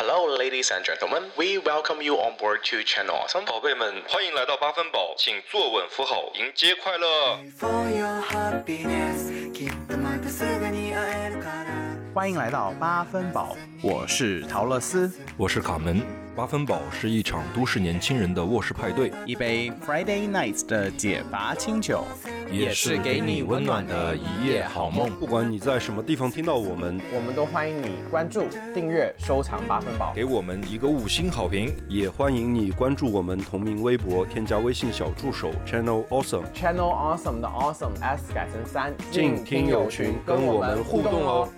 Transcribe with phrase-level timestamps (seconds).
[0.00, 1.30] Hello, ladies and gentlemen.
[1.36, 3.44] We welcome you on board to Channel Awesome.
[3.46, 7.38] 宝贝们，欢迎来到八分饱，请坐稳扶好，迎接快乐。
[7.58, 11.66] For your happiness きっとまたすぐに会えるから
[12.14, 15.10] 欢迎来到八分饱，我是陶乐斯。
[15.36, 16.02] 我是卡门。
[16.33, 22.05] 八分饱是一场都市年轻人的卧室派对，一杯 Friday Nights 的解乏清酒，
[22.49, 25.09] 也是给你温暖的一夜好梦。
[25.19, 30.13] 不管你在什么地方听到我们，我们都欢迎你关注、订阅、收藏八分饱。
[30.15, 36.45] 给我们一个五星好评，也欢迎你关注我们同名微博，添加微信小助手 Channel Awesome。
[36.53, 41.49] Channel Awesome 的 Awesome S 改成三，进听友群跟我们互动哦。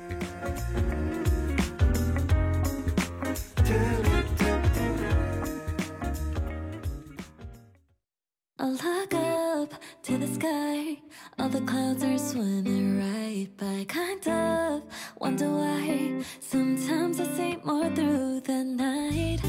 [8.64, 10.98] I look up to the sky.
[11.38, 13.84] All the clouds are swimming right by.
[13.84, 14.84] Kind of
[15.20, 16.24] wonder why.
[16.40, 19.42] Sometimes I see more through the night.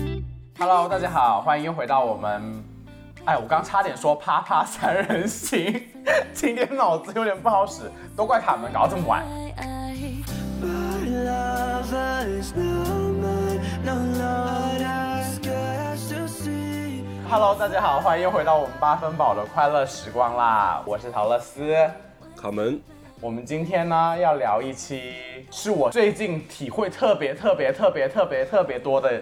[0.58, 2.61] Hello，大家好，欢迎又回到我们。
[3.25, 5.81] 哎，我刚差点说啪啪三人行，
[6.33, 9.25] 今天脑子有点不好使，都怪卡门搞这么晚。
[10.60, 11.94] But love
[12.27, 12.83] is no
[13.84, 15.03] No Lord
[17.36, 20.80] Hello，大家好，欢迎又回到我们八分饱的快乐时光啦！
[20.86, 21.74] 我是陶乐斯。
[22.41, 22.80] 卡门，
[23.20, 25.14] 我们今天呢要聊一期
[25.50, 29.20] 是我最近体会特别特别特别特别特别多的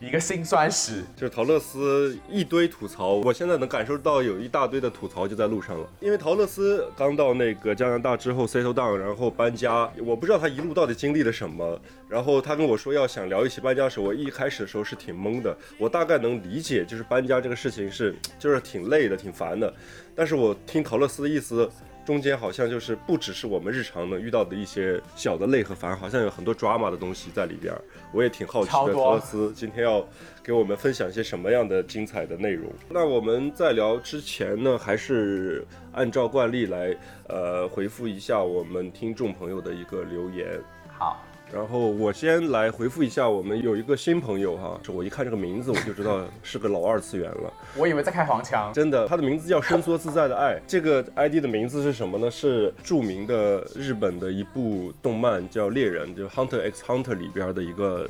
[0.00, 1.02] 一个辛酸史。
[1.14, 5.86] 就是陶乐斯一堆吐槽，我现在能感受到有一大堆的吐槽就在路上了。
[6.00, 11.78] 因为陶乐斯刚到那个加拿大之后 settle down，然后搬家，我不知道他一路到底经历了什么。
[12.08, 15.54] 然后他跟我说要想聊一起搬家的时候，我一开始的时候是挺懵的。
[15.76, 19.72] 我大概能理解，就是搬家这个事情是就是挺累的、挺烦的。
[20.14, 21.70] 但是我听陶乐斯的意思。
[22.10, 27.80] 中间好像就是不只是我们日常能遇到的一些小的累和烦，好像有很多 drama 的东西在里边儿。
[28.12, 30.04] 我也挺好奇的，超多陶乐斯今天要
[30.42, 32.68] 给我们分享一些什么样的精彩的内容。
[32.88, 36.96] 那我们在聊之前呢，还是按照惯例来
[37.28, 40.60] 呃回复一下我们听众朋友的一个留言。
[40.88, 47.52] 好，然后我先来回复一下，我们有一个新朋友哈，我一看这个名字我就知道是个老二次元了。
[47.76, 48.72] 我以为在开黄腔。
[48.72, 50.60] 真的，他的名字叫伸缩自在的爱。
[50.66, 52.30] 这个 ID 的名字是什么呢？
[52.30, 58.08] 是著名的日本的一部动漫叫《猎人》，就《Hunter x Hunter》里边的一个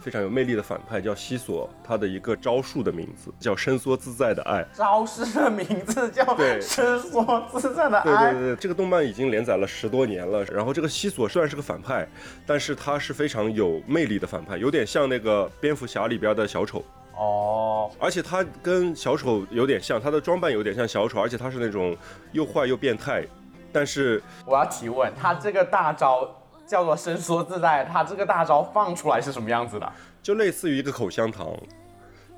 [0.00, 4.66] 非常有魅力的反派叫西索，他的一个招数的名字叫伸缩自在的爱。
[4.72, 6.24] 招式的名字叫
[6.60, 8.32] 伸缩自在的爱对爱。
[8.32, 10.44] 对对，这个动漫已经连载了十多年了。
[10.46, 12.08] 然后这个西索虽然是个反派，
[12.46, 16.82] 但是他是非常有魅力的反派，有点像那个蝙蝠侠里边的小丑。
[17.16, 21.94] 哦，而且他跟小丑有点像，他的装扮有点像小丑，而且他是那种
[22.32, 23.22] 又坏又变态，
[23.70, 26.26] 但是我要提问，他这个大招
[26.70, 29.92] 叫做伸缩自在，他这个大招放出来是什么样子的？
[30.22, 31.52] 就类似于一个口香糖。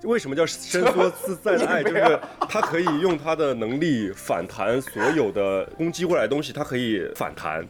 [0.04, 1.82] 为什么叫伸缩自在的爱？
[1.82, 7.62] 就是他可以用他的能力反弹所有的攻击过来的东西，他可以反弹。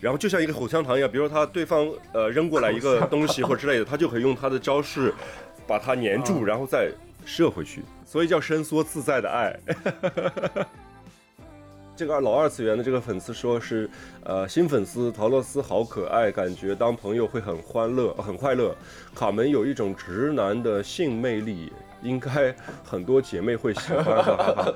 [0.00, 5.12] 然后就像一个口香糖一样，比如说他对方呃扔过来一个东西或者之类的，他就可以用他的招式
[5.66, 6.90] 把它粘住，然后再
[7.26, 9.54] 射回去，所以叫伸缩自在的爱。
[11.96, 13.88] 这个老二次元的这个粉丝说是，
[14.22, 18.76] 呃，新粉丝陶乐斯好可爱，感觉当朋友会很欢乐，很快乐。
[19.14, 24.74] 卡门有一种直男的性魅力，应该很多姐妹会喜欢 的。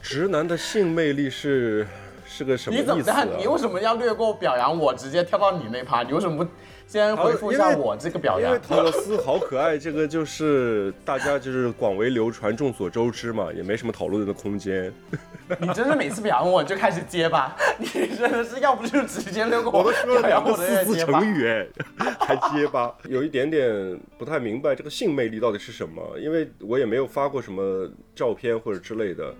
[0.00, 1.84] 直男的性魅力是
[2.24, 3.40] 是个什么意思、啊你怎么样？？
[3.40, 6.04] 你为什么要略过表扬我，直接跳到你那趴？
[6.04, 6.50] 你为什么不
[6.90, 8.50] 先回复一下我这个表扬？
[8.50, 14.92] 因为陶乐斯好可爱，这个就是大家就是广为流传、众所周知嘛，也没什么讨论的空间。
[15.60, 17.86] 你真是每次表扬我就开始结巴， 你
[18.16, 21.24] 真的是要不就直接略过我都说了两个四字成。
[21.24, 21.66] 语，哎，
[22.18, 29.32] 还结巴，有一点点不太明白这个性魅力到底是什么，因为我也没有发过什么照片或者之类的，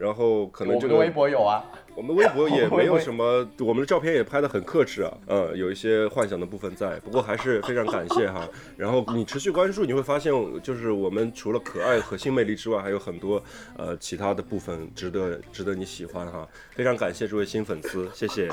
[0.00, 1.62] 然后可能这个我们微博有啊，
[1.94, 8.48] 我们微博也 没有什么，我们的照片也拍的很克制啊，嗯，有一些幻想的部分在，不过还是非常感谢哈。
[8.78, 10.32] 然后你持续关注，你会发现，
[10.62, 13.42] 就是我们除了可爱和性魅力之外，还有很多
[13.76, 16.48] 呃其他的部分值得值得你喜欢哈。
[16.70, 18.48] 非常感谢这位新粉丝，谢谢，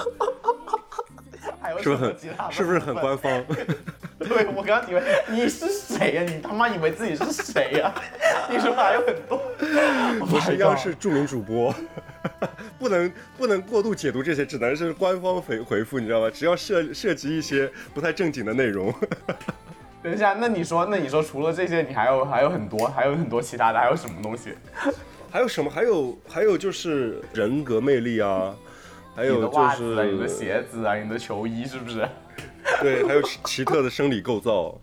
[1.68, 3.44] 还有是不是什么其他的很是不是很官方？
[4.20, 7.94] 对，我刚刚以为你是谁呀、你他妈以为自己是谁呀、
[8.50, 9.42] 你说还有很多，
[10.32, 11.76] 我是央视著名主播，
[12.80, 16.30] 不能不能过度解读这些，只能是官方回回复，你知道吗？
[16.34, 18.94] 只要涉涉及一些不太正经的内容。
[20.02, 24.54] 等一下，那你说，那你说除了这些，你还有还有很多，还有很多其他的，还有什么东西？
[25.30, 25.70] 还有什么？
[25.70, 28.56] 还有还有就是人格魅力啊，
[29.18, 32.08] 还你的有就袜子啊，你的鞋子啊，你的球衣是不是？
[32.80, 34.76] 对，还有奇奇特的生理构造。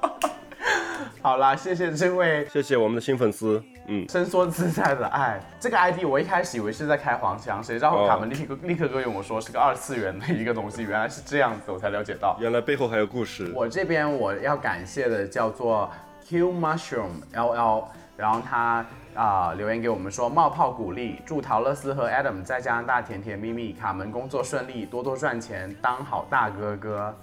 [1.20, 5.38] 好啦，谢谢这位谢谢我们的新粉丝，嗯，伸缩自在的爱。
[5.60, 12.38] 这个 ID 我一开始以为是在开黄腔，谁知道哦卡门立刻立刻跟我说是个二次元的一个东西，原来是这样子，我才了解到。
[12.40, 13.52] 原来背后还有故事。
[13.54, 15.90] 我这边我要感谢的叫做
[16.26, 17.84] Q Mushroom LL，
[18.16, 27.14] 然后他啊、留言给我们说冒泡鼓励，祝陶乐斯和 Adam 在加拿大甜甜蜜蜜，卡门工作顺利，多多赚钱，当好大哥哥。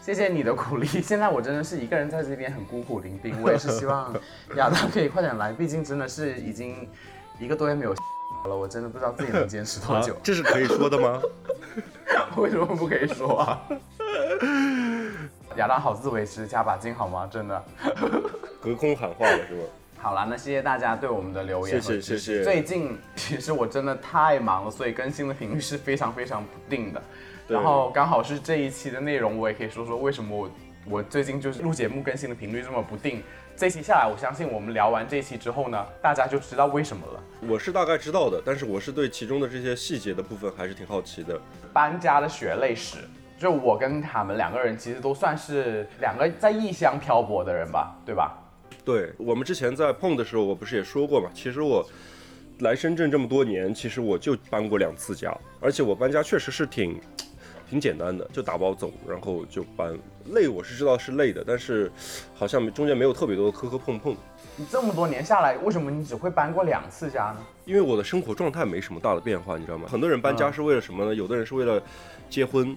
[0.00, 4.12] 谢谢你的鼓励， 现在我真的是一个人在这边很孤苦伶仃，我也是希望
[4.56, 6.88] 亚当可以快点来，毕竟真的是已经
[7.38, 7.92] 一个多月没有
[8.48, 10.16] 了，我真的不知道自己能坚持多啊久。
[10.22, 11.20] 这是可以说的吗？
[12.36, 13.62] 为什么不可以说啊？
[15.56, 17.28] 亚当好自为之，加把劲好吗？
[17.30, 17.62] 真的。
[18.60, 19.62] 隔空喊话了是吗？
[20.02, 27.00] 好啦，那谢谢大家对我们的留言谢谢谢谢最近 其实我真的太忙了，所以更新的频率是非常非常不定的。
[27.46, 30.50] 然后刚好是这一期的内容，我也可以说说为什么我
[30.88, 33.22] 我最近就是录节目更新的频率这么不定。
[33.54, 37.22] 这一期下来，我相信我们聊完这一期之后呢，大家就知道为什么了。
[37.48, 41.40] 我是大概知道的，但是我是对其中的这些细节的部分还是挺好奇的。
[41.72, 42.96] 搬家的血泪史，
[43.38, 48.36] 就我跟他们两个人其实都算是两个在异乡漂泊的人吧，对吧？
[48.84, 51.30] 对我们之前在碰的时候，我不是也说过嘛？
[51.34, 51.86] 其实我
[52.58, 57.00] 来深圳这么多年，其实我就搬过两次家，而且我搬家确实是挺
[57.68, 59.96] 挺简单的，就打包走，然后就搬。
[60.26, 61.90] 累我是知道是累的，但是
[62.34, 64.16] 好像中间没有特别多的磕磕碰碰，
[64.56, 67.38] 你这么多年下来，为什么你只会搬过两次家呢？
[67.64, 69.88] 因为我的生活状态没什么大的变化，你知道吗？
[69.90, 71.14] 很多人搬家是为了什么呢？
[71.14, 71.82] 有的人是为了
[72.30, 72.76] 结婚，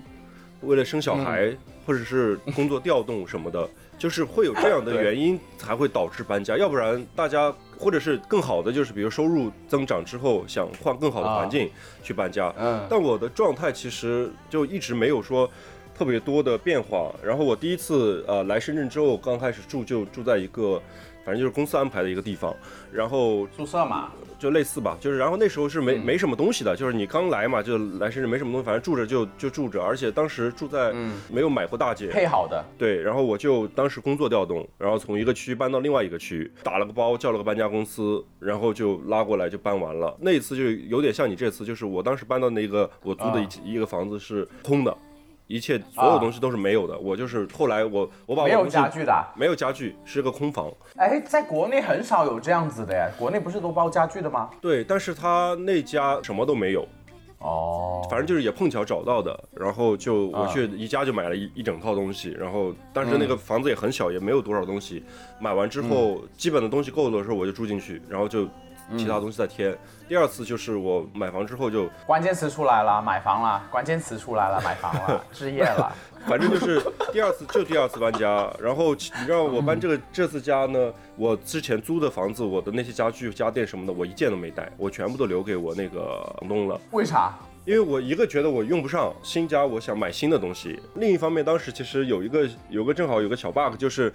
[0.61, 1.55] 为了生小孩，
[1.85, 11.69] 或者是工作调动什么的，就是会有这样的原因才会导致搬家，要不然大家或者是更好的就是比如收入增长之后想换更好的环境
[12.03, 12.53] 去搬家。
[12.57, 15.49] 嗯但我的状态其实就一直没有说
[15.97, 17.13] 特别多的变化。
[17.23, 20.81] 然后我第一次呃来深圳之后，刚开始住就住在一个
[21.25, 22.55] 反正就是公司安排的一个地方，
[22.93, 40.15] 然后宿舍嘛，就类似吧，就是然后那时候是没、嗯没什么东西的，就是你刚来嘛，就来深圳没什么东西，反正住着就就住着，而且当时住在嗯没有买过大姐，配好的，对，然后我就当时工作调动，然后从一个区搬到另外一个区，打了个包，叫了个搬家公司，然后就拉过来就搬完了。
[40.21, 44.95] 那一次就有点像你这次，就是我当时搬到那个我租的啊一,、一个房子是空的，
[45.47, 46.97] 一切所有东西都是没有的。
[46.97, 49.27] 我就是后来我我把我没有家具的啊。
[49.35, 50.71] 没有家具，是个空房。
[50.97, 54.49] 哎，在国内很少有这样子的呀，国内不是都包家具的吗？
[54.61, 56.87] 对，但是他那家什么都没有，
[57.39, 65.03] 哦，反正就是也碰巧找到的，然后就我啊去宜家就买了一一整套东西，然后但是那个房子也很小，也没有多少东西，
[65.39, 68.47] 买完之后基本的东西够了的时候我就住进去，然后就
[68.97, 69.77] 其他东西再添。
[70.07, 75.91] 第二次就是我买房之后就，关键词出来了，买房了，关键词出来了，买房了，置业了。
[76.27, 76.81] 反正就是
[77.13, 86.79] 第二次就第二次搬家，然后你知道我搬这个这次家呢，我之前租的房子，我的那些家具家电什么的，我一件都没带，我全部都留给我那个房东了。
[86.91, 87.33] 为啥？
[87.65, 90.79] 因为我一个觉得我用不上新家，我想买新的东西。
[90.95, 94.13] 另一方面，当时其实有一个有个正好有个小 bug，就是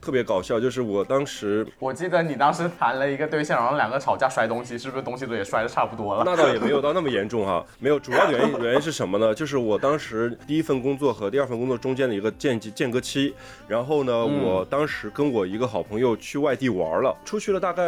[0.00, 6.22] 特别搞笑，就是我当时我记得你当时谈了一个对象，然后两个吵架摔东西，是不是东西都也摔的差不多了？
[6.24, 7.98] 那倒也没有到那么严重哈，没有。
[8.00, 9.34] 主要的原因原因是什么呢？
[9.34, 13.34] 就是我当时第一份工作和第二份工作中间的一个间隙间隔期，
[13.66, 17.82] 然后呢，我当时跟我一个好朋友去外地玩了，出去了大概。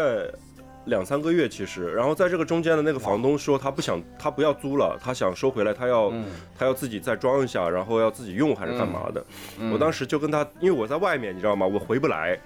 [0.87, 6.13] 两三个月其实，然后在这个中间的那个房东说他不想，他不要租了，他想收回来，他要、
[6.59, 9.25] 他要自己再装一下，然后要自己用还是干嘛的。
[9.73, 11.67] 我当时就跟他，因为我在外面，你知道吗？
[11.67, 12.39] 我回不来。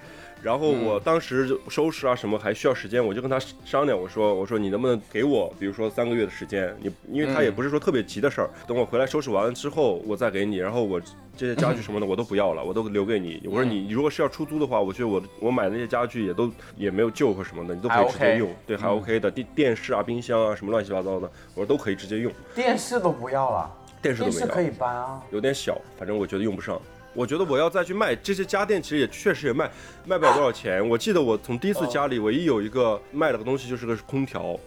[0.45, 11.01] 然后我当时就收拾啊什么还需要时间，我就跟他商量，我说我说你能不能给我，比如说三个月的时间，你因为他也不是说特别急的事儿，等我回来收拾完了之后我再给你，然后我
[11.35, 13.41] 这些家具什么的我都不要了，我都留给你。
[13.47, 25.19] 我说你如果是要出租的话，我觉得我我买那些家具也都也没有旧或什么的，你都可以直接用，对，还 OK 的，电电视啊、冰箱啊什么乱七八糟的，我说都可以直接用，电视都不要了，电视都没有，电视可以搬啊。
[25.31, 26.79] 有点小，反正我觉得用不上。
[27.15, 29.71] 我觉得我要再去卖这些家电，其实也确实也卖
[30.05, 30.87] 卖不了多少钱。
[30.87, 34.59] 我记得我从第一次家里唯一有一个卖了个东西，就是个空调，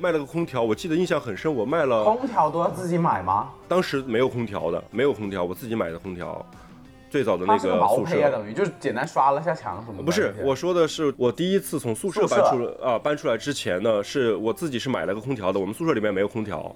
[0.00, 1.54] 卖了个空调，我记得印象很深。
[1.54, 3.50] 我卖了，空调都要自己买吗？
[3.68, 6.44] 当时没有空调的，没有空调，我自己买的空调，
[7.08, 8.30] 最早的那个宿舍。
[8.30, 10.02] 等于就是简单刷了下墙什么的。
[10.02, 15.60] 不是，我说的是我第一次从宿舍搬出啊，搬出来之前呢，是我自己是买了个空调的。
[15.60, 16.74] 我们宿舍里面没有空调，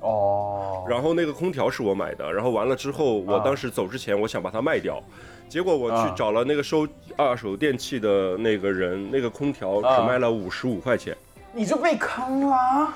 [0.00, 5.02] 哦，然后那个空调是我买的，然后完了之后，我啊当时走之前我想把它卖掉，
[5.48, 11.16] 结果我去啊找了那个收二手电器的那个人，那个空调只啊卖了五十五块钱，
[11.52, 12.92] 你就被坑了。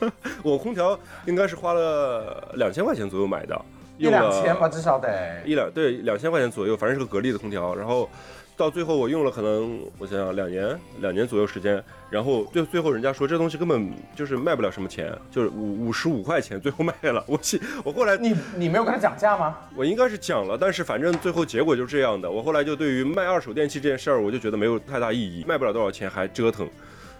[0.42, 3.60] 我空调应该是花了两千块钱左右买的。
[3.98, 5.42] 一两千吧，至少得。
[5.44, 8.08] 一两对两千块钱左右，反正是个格力的空调，然后
[8.56, 17.24] 到最后我用了可能我想想两年两年左右时间，然后最最后人家说这东西根本就是卖不了什么钱，就是五五十五块钱，最后卖了。
[17.26, 19.56] 我去，我后来你你没有跟他讲价吗？
[19.74, 22.30] 我应该是讲了，但是反正最后结果就是这样的。
[22.30, 26.68] 我后来就对于卖二手电器这件事儿，我就觉得没有太大意义，卖不了多少钱还折腾，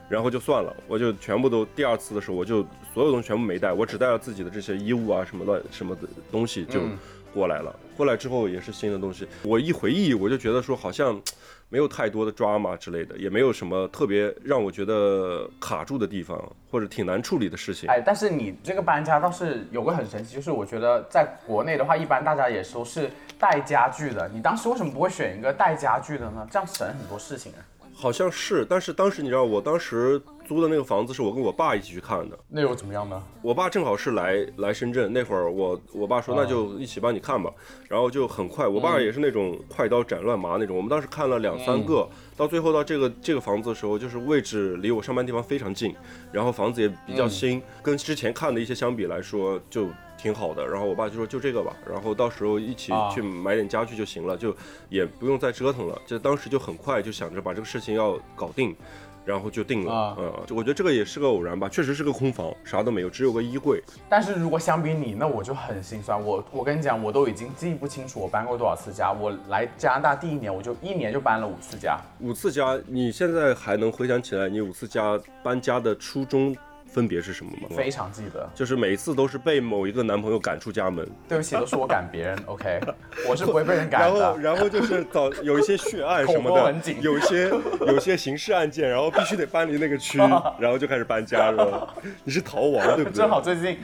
[0.08, 6.98] 然后就算了，我就全部都第二次的时候我就所有东西全部没带，我只带了自己的这些衣物啊什么乱什么的东西就嗯
[7.32, 7.74] 过来了。
[7.96, 11.20] 过来之后也是新的东西，我一回忆我就觉得说好像。
[11.72, 16.38] 没有太多的 drama 之类的，也没有什么特别让我觉得卡住的地方，
[16.70, 17.88] 或者挺难处理的事情。
[17.88, 24.28] 哎，但是你这个搬家倒是有个很神奇，就是我觉得在国内的话，一般大家也都是带家具的。
[24.34, 26.46] 你当时为什么不会选一个带家具的呢？
[26.50, 27.64] 这样省很多事情啊。
[27.94, 30.20] 好像是，但是当时你知道，我当时
[30.52, 32.38] 租的那个房子是我跟我爸一起去看的。
[32.48, 33.22] 那又怎么样呢？
[33.40, 37.50] 我爸正好是来来深圳那会儿，我我爸说哦那就一起帮你看吧，
[37.88, 40.76] 然后就很快，我爸也是那种快刀斩乱麻那种。
[40.76, 45.94] 我们当时看了两三个，到最后到这个这个房子的时候，就是位置离我上班地方非常近，
[46.30, 50.66] 然后房子也比较新，跟之前看的一些相比来说就挺好的。
[50.66, 54.54] 然后我爸就说就这个吧，然后到时候一起啊去买点家具就行了，就
[54.88, 56.00] 也不用再折腾了。
[56.06, 58.76] 就当时就很快就想着把这个事情要搞定。
[59.24, 66.20] 然后就定了，啊嗯，就我觉得这个也是个偶然吧，确实是个空房，啥都没有，只有个衣柜，但是如果相比你，那我就很心酸。
[66.20, 69.12] 我我跟你讲，我都已经记不清楚我搬过多少次家。
[69.12, 71.98] 我来加拿大第一年，我就一年就搬了五次家。
[72.20, 76.56] 五次家，你现在还能回想起来你五次家搬家的初衷
[76.92, 77.68] 分别是什么吗？
[77.74, 78.48] 非常记得。
[78.54, 82.80] 就是每一次都是被某一个男朋友赶出家门，对不起，都是我赶别人， OK，
[83.28, 84.20] 我是不会被人赶的。
[84.20, 87.48] 然后然后就是早有一些血案什么的 有一些
[87.80, 90.18] 有一些刑事案件，然后必须得搬离那个区，
[90.60, 91.94] 然后就开始搬家是吧？
[92.24, 93.12] 你是逃亡对不对？
[93.14, 93.78] 正好最近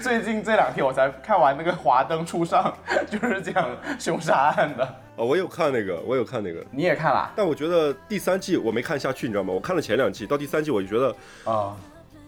[0.00, 2.74] 最近这两天我才看完那个《华灯初上》，
[3.06, 4.84] 就是讲凶杀案的。
[5.16, 6.64] 哦，我有看那个，我有看那个。
[6.70, 9.52] 你也看了但我觉得第三季我没看下去，你知道吗？
[9.52, 11.14] 我看了前两季，到第三季我就觉得
[11.50, 11.76] 啊？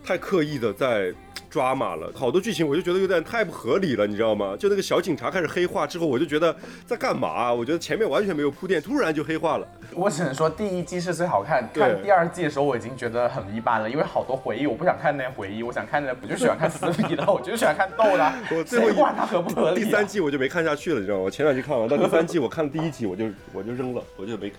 [0.04, 1.12] 太刻意的在
[1.48, 4.56] 抓马了，好多剧情我就觉得有点太不合理了，你知道吗？
[4.58, 6.54] 就那个小警察开始黑化之后，我就觉得
[6.86, 7.52] 在干嘛、啊？
[7.52, 9.66] 我觉得前面完全没有铺垫，突然就黑化了。
[9.92, 19.84] 我只能说第一季是最好看，看第二季的时候我已经觉得很一般了，因为好多回忆我不想看那些回忆，我想看的我就喜欢看撕逼的，我就喜欢看逗的， 我最后一谁管它合不合理、啊？
[19.84, 21.24] 第三季我就没看下去了，你知道吗？
[21.24, 24.52] 我前两季看完，到第三季我看了第一集，我就我就扔了，我就没。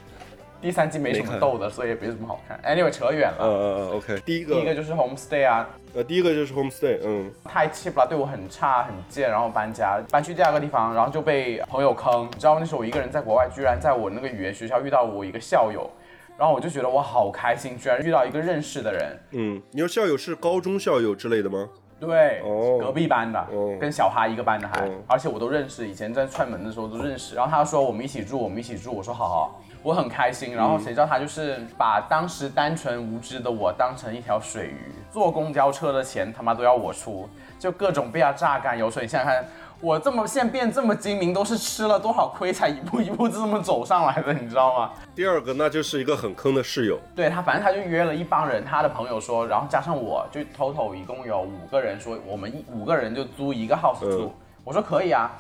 [0.62, 2.60] 第三季没什么逗的，所以也没什么好看。
[2.64, 3.56] Anyway，扯远嗯了。
[3.56, 4.20] 嗯嗯，OK。
[4.26, 12.28] 第一个，第一个就是 homestay 啊，呃，第一个就是 homestay，嗯，太 cheap 了，对我很差很贱，然后搬家搬去第二个地方，然后就被朋友坑。
[12.32, 15.90] 你知道那时候我一个人在国外，居然在我那个语言学校遇到我一个校友，
[16.38, 19.20] 然后我就觉得我好开心，居然遇到一个认识的人。
[19.32, 21.68] 嗯，你说校友是高中校友之类的吗？
[22.00, 27.36] 对，哦隔壁班的，哦跟小哈一个班的还，哦而且我都认识，以前在串门的时候都认识。
[27.36, 30.56] 然后他说我们一起住，我们一起住，我说好好，我很开心。
[30.56, 37.28] 然后谁知道他就是把当时单纯无知的我当成一条水鱼，坐公交车的钱他妈都要我出，
[37.60, 39.04] 就各种被他榨干油水。
[39.04, 39.46] 你想想看，
[39.80, 44.92] 我这么现在变这么精明，都是吃了多少亏才一步一步这么走上来的，你知道吗？
[45.16, 54.26] 第二个那就是一个很坑的室友，对他，反正他就约了一帮人，他的朋友说，然后加上我，就 total 一共有五个人，说我们一五个人就租一个 house 住。
[54.26, 54.32] 嗯
[54.64, 55.32] 我说可以啊，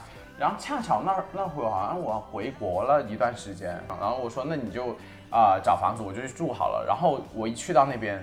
[0.41, 4.87] 然后恰巧那那会儿好像我回国了一段时间，然后我说那你就
[5.29, 6.83] 啊、呃找房子，我就去住好了。
[6.83, 8.19] 然后我一去到那边，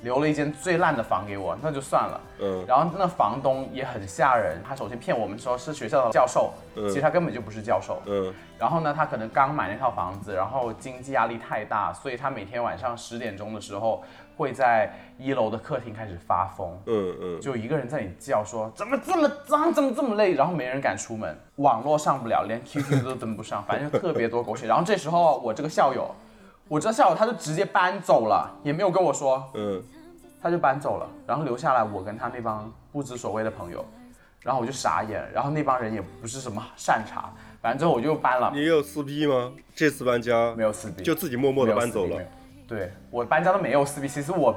[0.00, 2.18] 留了一间最烂的房给我，那就算了。
[2.40, 8.00] 嗯然后那房东也很吓人，他首先骗我们说是学校的教授，嗯其实他根本就不是教授。
[8.06, 14.02] 嗯然后呢，他可能刚买那套房子，然后经济压力太大，所以他每天晚上十点钟的时候
[14.38, 24.68] 会在一楼的客厅开始发疯，嗯嗯，就一个人在那里叫说怎么这么脏，怎么这么累，然后没人敢出门，网络上不了，连 QQ 都登不上，反正就特别多狗血。
[24.68, 26.08] 然后这时候我这个校友，
[26.68, 29.82] 我这校友他就直接搬走了，也没有跟我说，嗯
[30.40, 33.84] 他就搬走了，然后留下来我跟他那帮不知所谓的朋友，
[34.40, 37.28] 然后我就傻眼，然后那帮人也不是什么善茬，
[37.60, 39.52] 反正之后我就搬了你，也有撕逼吗？
[39.74, 42.22] 这次搬家没有撕逼，就自己默默的搬走了。
[42.68, 44.54] 对我搬家都没有撕逼，其实我，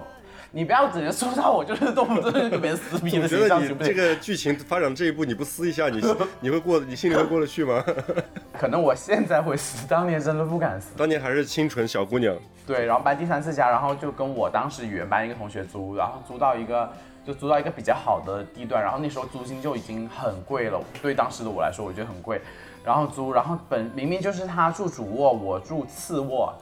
[0.52, 3.88] 你不要直接说到我就是动不动就跟别人撕逼的我觉形象，行不行？
[3.88, 6.02] 得你这个剧情发展这一步，你不撕一下，你
[6.42, 7.82] 你会过，你心里会过得去吗？
[8.60, 10.90] 可能我现在会撕，当年真的不敢撕。
[10.98, 12.36] 当年还是清纯小姑娘，
[12.68, 16.92] 对，然后搬第三次家，然后就跟我当时语言班一个同学租，然后租到一个
[17.26, 22.42] 就租到一个比较好的地段，然后那时候租金就已经很贵了，对当时的我来说我觉得很贵，
[22.84, 26.54] 然后租，然后本明明就是他住主卧，我住次卧，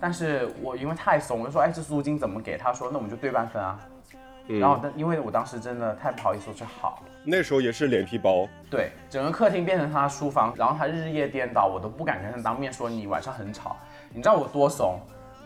[0.00, 2.56] 但是我因为太怂，我就说哎这租金怎么给？
[2.56, 3.78] 他说那我们就对半分啊，
[4.48, 7.02] 嗯然后但因为我当时真的太不好意思，我说好。
[7.24, 13.76] 那时候也是脸皮薄，对，整个客厅变成他的书房，然后他日夜颠倒，我都不敢跟他当面说你晚上很吵。
[14.10, 14.98] 你知道我多怂？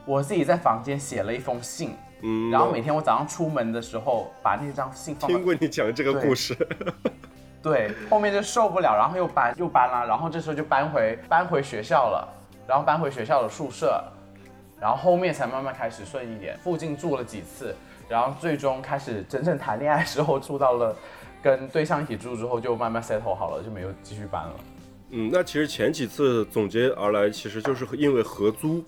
[0.04, 6.56] 我自己在房间写了一封信，嗯，然后每天我早上出门的时候把那张信放到听过你讲这个故事，
[7.62, 12.28] 对，后面就受不了，然后又搬又搬了，然后这时候就搬回搬回学校了，
[12.66, 14.02] 然后搬回学校的宿舍，
[14.82, 16.58] 然后后面才慢慢开始顺一点。
[16.58, 17.72] 附近住了几次，
[18.08, 20.96] 然后最终开始真正谈恋爱之后住到了
[21.40, 24.54] 跟对象一起住之后就慢慢 settle 好了，就没有继续搬了。
[25.10, 28.84] 嗯，那其实前几次总结而来，其实就是因为合租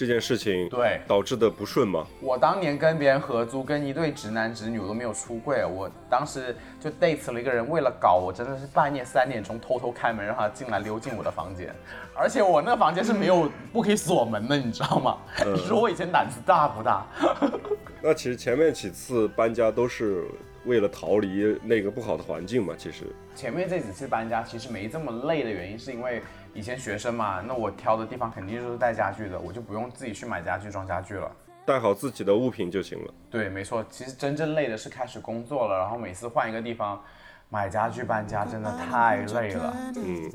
[0.00, 2.06] 这件事情对导致的不顺吗。
[2.22, 11.68] 我当年跟别人合租，跟一对直男直女我都没有出柜，我当时就 date 了一个人，为了搞我真的是半夜三点钟偷偷开门让他进来溜进我的房间，
[12.14, 15.18] 而且我那个房间是没有不可以锁门的，你知道吗？
[15.44, 17.04] 你说我以前胆子大不大？
[18.00, 20.24] 那其实前面几次搬家都是
[20.64, 23.04] 为了逃离那个不好的环境嘛，其实。
[23.34, 31.30] 前面这几次搬家其实没这么累的原因，是因为以前学生嘛，那我挑的地方肯定就是带家具的，我就不用自己去买家具装家具了。
[31.64, 33.14] 带好自己的物品就行了。
[33.30, 37.00] 对，没错，其实真正累的是开始工作了，然后每次换一个地方
[37.48, 39.76] 买家具搬家真的太累了。
[39.96, 40.32] 嗯，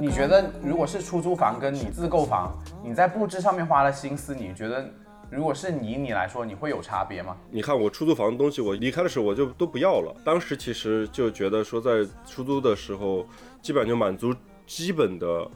[0.00, 2.52] 你觉得如果是出租房跟你自购房，
[2.82, 4.88] 你在布置上面花了心思，你觉得
[5.30, 7.36] 如果是你你来说，你会有差别吗？
[7.50, 10.14] 你看我出租房的东西，我离开的时候我就都不要了。
[10.24, 13.26] 当时其实就觉得说，在出租的时候，
[13.60, 14.34] 基本上就满足
[14.66, 15.50] 基本的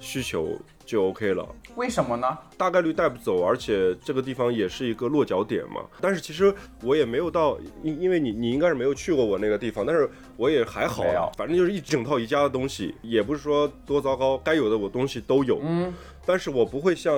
[0.00, 1.46] 需求就 OK 了。
[1.76, 2.38] 为什么呢？
[2.56, 5.82] 大概率带不走，而且这个地方也是一个落脚点嘛。
[6.00, 6.52] 但是其实
[6.82, 15.60] 我也没有到，因因为你你应该是没有去过我那个地方，但是我也还好没有啊，反正就是一整套宜家的东西，也不是说多糟糕，该有的我东西都有。
[15.62, 15.92] 嗯，
[16.24, 17.14] 但是我不会像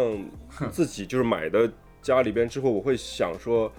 [0.73, 1.71] 自己就是买的
[2.03, 3.73] 家里边之后，我会想说。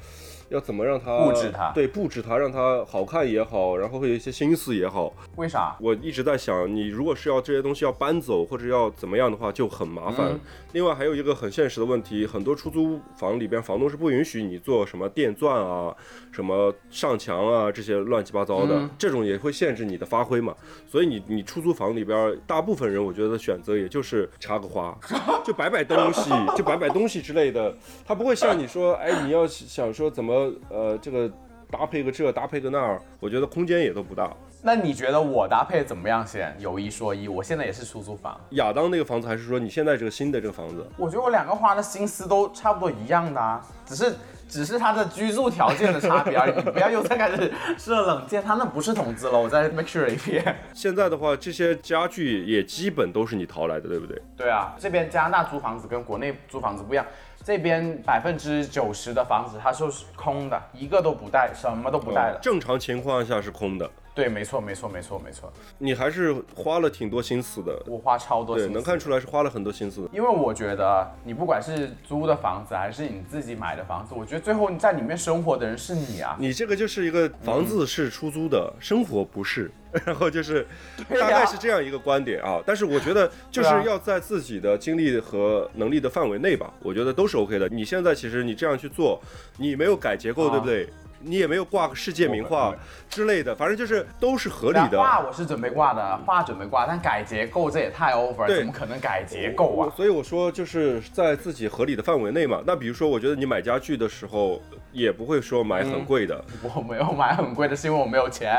[0.52, 5.12] 要怎么让它布置它对，布置它，让它好看也好，然后会有一些心思也好。
[5.38, 5.76] 为啥？
[5.80, 10.28] 我一直在想，你如果是要这些东西要搬走或者要怎么样的话，就很麻烦。
[10.28, 10.40] 嗯
[10.74, 15.94] 另外还有一个很现实的问题，很多出租房里边房东是不允许你做什么电钻啊、
[16.32, 20.56] 什么上墙啊这些乱七八糟的，嗯这种也会限制你的发挥嘛。
[20.88, 24.98] 所以你你出租房里边，大部分人我觉得选择也就是插个花，
[25.44, 27.76] 就摆摆东西，就摆摆东西之类的。
[28.06, 31.30] 他不会像你说，哎，你要想说怎么呃这个
[31.70, 34.32] 搭配个这搭配个那儿，我觉得空间也都不大。
[34.64, 36.56] 那你觉得我搭配怎么样先？
[36.60, 40.86] 有一说一，我现在也是出租房，亚当那个房子，还是说你现在这个新的这个房子？
[40.98, 44.14] 我觉得我两个花的心思都差不多一样的啊，只是
[44.48, 46.54] 只是它的居住条件的差别而已。
[46.64, 50.56] 你不要又再开始设冷箭，他那不是筒子了，我再 make sure 一遍。
[50.76, 54.22] 现在的话，这些家具也基本都是你淘来的，对不对？
[54.38, 57.04] 对啊，这边加拿大租房子跟国内租房子不一样，
[57.44, 62.40] 这边百分之九十的房子它就是空的，一个都不带，什么都不带的。
[62.42, 67.82] 正常情况下是空的，对，没错，没错，没错，没错，你还是花了挺多心思的。
[67.88, 68.74] 我花超多心对，思。
[68.74, 70.10] 能看出来是花了很多心思的。
[70.12, 76.36] 因为我觉得你不管是租的房子还是你自己买的房子，我觉得最后你在里面生活的人是你啊。
[76.38, 79.72] 你这个就是一个房子是出租的，生活不是，
[80.06, 80.68] 然后就是
[81.08, 82.62] 大概是这样一个观点啊。
[82.66, 87.70] 但是我觉得就是要在自己的精力和能力的范围内吧，我觉得都是 OK 的。
[87.70, 89.22] 你现在其实你这样去做，
[89.58, 90.90] 你没有改结构，啊对不对？
[91.24, 92.74] 你也没有挂个世界名画
[93.10, 95.00] 之类的，反正就是都是合理的。
[95.00, 99.94] 画我是准备挂的，画准备挂，但改结构这也太 over，对怎么可能改结构啊？
[99.96, 102.62] 所以我说就是在自己合理的范围内嘛。
[102.66, 106.44] 那比如说，我觉得你买家具的时候，也不会说买很贵的。
[106.62, 108.56] 我没有买很贵的，是因为我没有钱。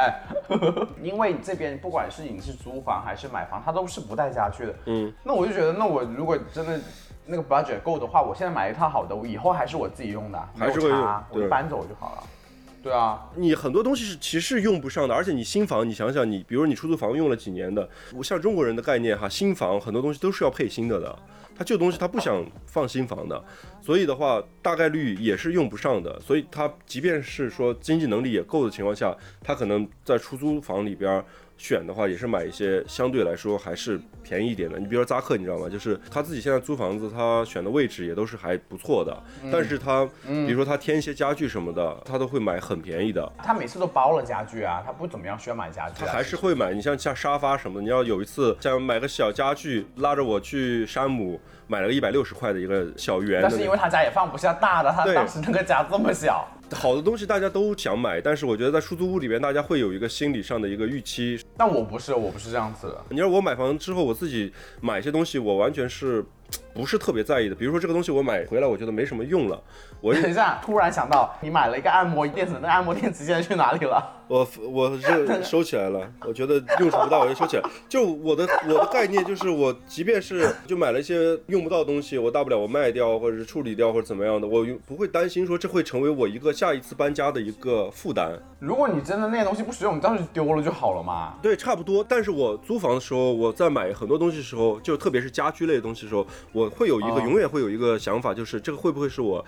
[1.03, 4.75] 因为这边不管是你是租房还是买房，它都是不带家具的。
[4.87, 6.81] 嗯，那我就觉得，那我如果真的
[7.25, 12.23] 那个 budget 够的话，我现在买一套好的，我以后还是我自己用的，还是会用没有差我就搬走就好了。
[12.83, 21.17] 对啊，你很多东西是其实是用不上的，而且你新房，你想想你，比如你出租房用了几年的，我像中国人的概念哈，新房很多东西都是要配新的的，
[21.57, 23.43] 他旧东西他不想放新房的，
[23.81, 31.25] 所以的话大概率也是用不上的，所以他即便是说经济能力也够的情况下，他可能在出租房里边。
[31.63, 34.81] 选的话也是买一些相对来说还是便宜一点的。
[34.81, 35.69] 你比如说扎克，你知道吗？
[35.69, 39.17] 就是他自己现在租房子，他选的位置也都是还不错的，
[39.53, 43.33] 但是他比如说他添一些家具什么的，他都会买很便宜的。
[43.39, 46.07] 他每次都包了家具啊，他不怎么样需要买家具、啊。
[46.07, 51.41] 他还是会买，你像像沙发什么的，你要有一次想买个小家具，拉着我去山姆
[51.73, 61.43] 买了个一百六十块的一个小圆但是因为他家也放不下大的，他当时那个家这么小，好的东西大家都想买，但是我觉得在出租屋里边，大家会有一个心理上的一个预期。
[61.57, 63.03] 但我不是，我不是这样子的。
[63.09, 66.23] 你让我买房之后，我自己买一些东西，我完全是
[66.75, 67.55] 不是特别在意的。
[67.55, 69.59] 比如说这个东西我买回来，我觉得没什么用了，
[70.03, 74.03] 我 等一下，突然想到，你买了一个按摩垫子，那个按摩垫子现在去哪里了？
[74.27, 77.63] 我我是 收起来了，我觉得用处不大，我就收起来。
[77.89, 88.33] 就我的我的概念就是，我即便是就买了一些用不到的东西，我大不了我卖掉，或者是处理掉，或者怎么样的，我不会担心说这会成为我一个下一次搬家的一个负担。
[88.59, 91.35] 如果你真的那些东西不实用，你当时丢了就好了嘛。
[91.41, 92.05] 对，差不多。
[92.09, 99.45] 但是我租房的时候，我在买很多东西的时候，就特别是家居类的东西的时候，我会有一个、哦永远会有一个想法，就是这个会不会是我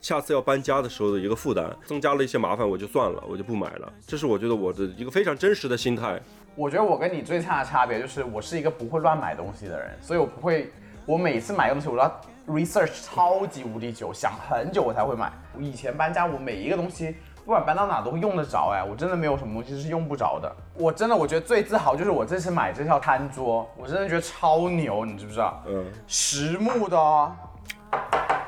[0.00, 3.92] 下次要搬家的时候的一个负担，增加了一些麻烦，我就算了，我就不买了。
[4.06, 6.20] 这是我觉得我的一个非常真实的心态。
[6.56, 10.70] 我觉得我跟你最大的差别就是，我是一个不会乱买东西的人，所以我不会，
[11.06, 15.30] 我每次买个东西我都要 research 超级无敌久，想很久我才会买。
[15.54, 20.50] 我以前搬家，我每一个东西不管搬到哪都会用得着，哎，我真的没有什么东西是用不着的。
[20.74, 25.62] 我真的我觉得最自豪就是我这次买这套餐桌，我真的觉得超牛，你知不知道？
[25.68, 27.32] 嗯，实木的哦。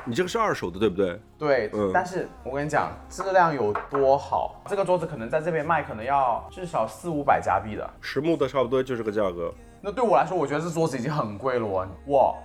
[0.05, 1.19] 你这个是二手的，对不对？
[1.37, 7.89] 对，嗯但是我跟你讲，质量有多好，这个桌子可能在这边卖，可能要至少四五百加币的。
[8.01, 9.53] 实木的差不多就这个价格。
[9.81, 11.87] 那对我来说，我觉得这桌子已经很贵了哦。
[12.05, 12.35] 我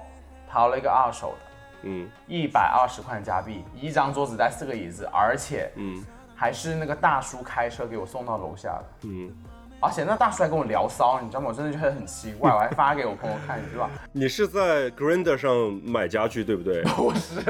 [0.48, 1.38] 淘了一个二手的，
[1.82, 8.84] 嗯一百二十块加币，一张桌子带四个椅子，而且嗯还是那个大叔开车给我送到楼下的。
[9.04, 9.32] 嗯，
[9.80, 11.46] 而且那大叔还跟我聊骚，你知道吗？
[11.48, 13.90] 我真的觉得很奇怪，我还发给我朋友看，你知道吧？
[14.12, 16.82] 你是在 Grinder 上买家具，对不对？
[16.96, 17.40] 不是，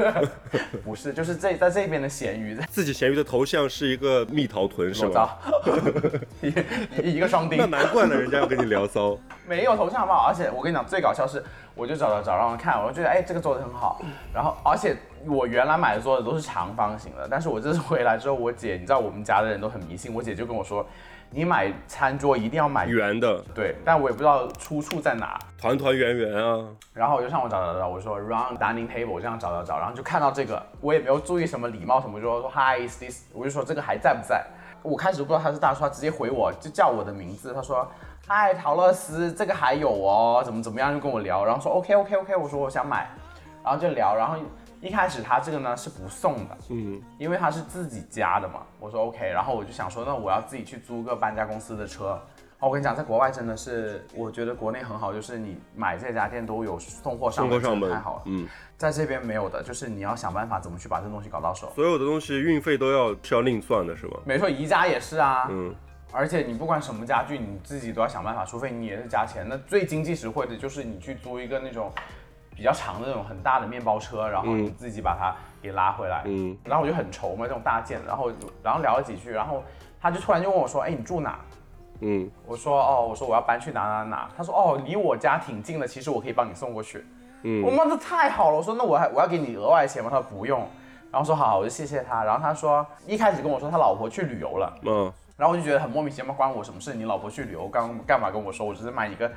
[0.83, 5.29] 不是，就是这在这边的咸鱼， 自己咸鱼的头像是一个蜜桃臀，是我吗？
[5.43, 5.51] 操，
[7.01, 9.17] 一一个双钉那，难怪了，人家要跟你聊骚。
[9.47, 10.27] 没有头像好不好？
[10.27, 13.99] 而且我跟你讲，最搞笑是，我就找找找让人看，我就觉得哎这个做的很好。
[14.31, 20.85] 然后而且我原来买的桌子都是长方形的，但是我这次回来之后，我姐你知道我们家的人都很迷信，我姐就跟我说，
[21.31, 25.37] 你买餐桌一定要买圆的，对，但我也不知道出处在哪。
[25.61, 34.43] 团团圆圆啊，然后我就上网找找找，我说 round dining table 这样找找找，然后就看到这个，我也没有注意什么礼貌什么，就说 hi is this，我就说这个还在不在？
[34.81, 37.87] 我开始不知道他是大叔，他直接回我就叫我的名字，他说
[38.27, 43.07] 嗨陶乐斯，这个还有哦，怎么怎么样就跟我聊，然后说 OK OK OK，我说我想买，
[43.63, 44.37] 然后就聊，然后
[44.81, 52.19] 一开始他这个呢是不送的，嗯因为他是自己家的嘛，我说 OK，然后我就想说，那我要自己去租个搬家公司的车。
[52.61, 58.21] 哦，我跟你讲，在国外真的是，我觉得国内很好，就是你买这家店都有送货上门，送货上门太好了。
[58.25, 61.71] 嗯，在这边没有的，就是你要想办法怎么去把这东西搞到手。
[61.73, 64.17] 所有的东西运费都要是要另算的，是吗？
[64.25, 65.73] 没错，宜家也是啊，嗯，
[66.11, 69.47] 而且你不管什么家具，你自己都要想办法，除非你也是加钱。
[69.47, 71.89] 那最经济实惠的就是你去租一个那种
[72.59, 76.23] 比较长的那种很大的面包车，然后你自己把它给拉回来。
[76.25, 78.29] 嗯，然后我就很愁嘛，这种大件，然后
[78.61, 79.63] 然后聊了几句，然后
[80.01, 81.39] 他就突然就问我说：“哎，你住哪？”
[82.01, 87.05] 嗯，我说：“哦，我说我要搬去哪哪哪。”他说：“哦，离我家挺近的，其实我可以帮你送过去。”
[87.43, 90.09] 嗯我妈这太好了，我说那我还我要给你额外钱吗？
[90.09, 90.59] 他说不用，
[91.09, 92.25] 然后说好，我就谢谢他。
[92.25, 96.93] 然后他说一开始跟我说他老婆去旅游了，嗯，然后我就觉得很莫名其妙，关我什么事？
[96.93, 98.65] 你老婆去旅游刚干嘛跟我说？
[98.65, 99.31] 我只是买一个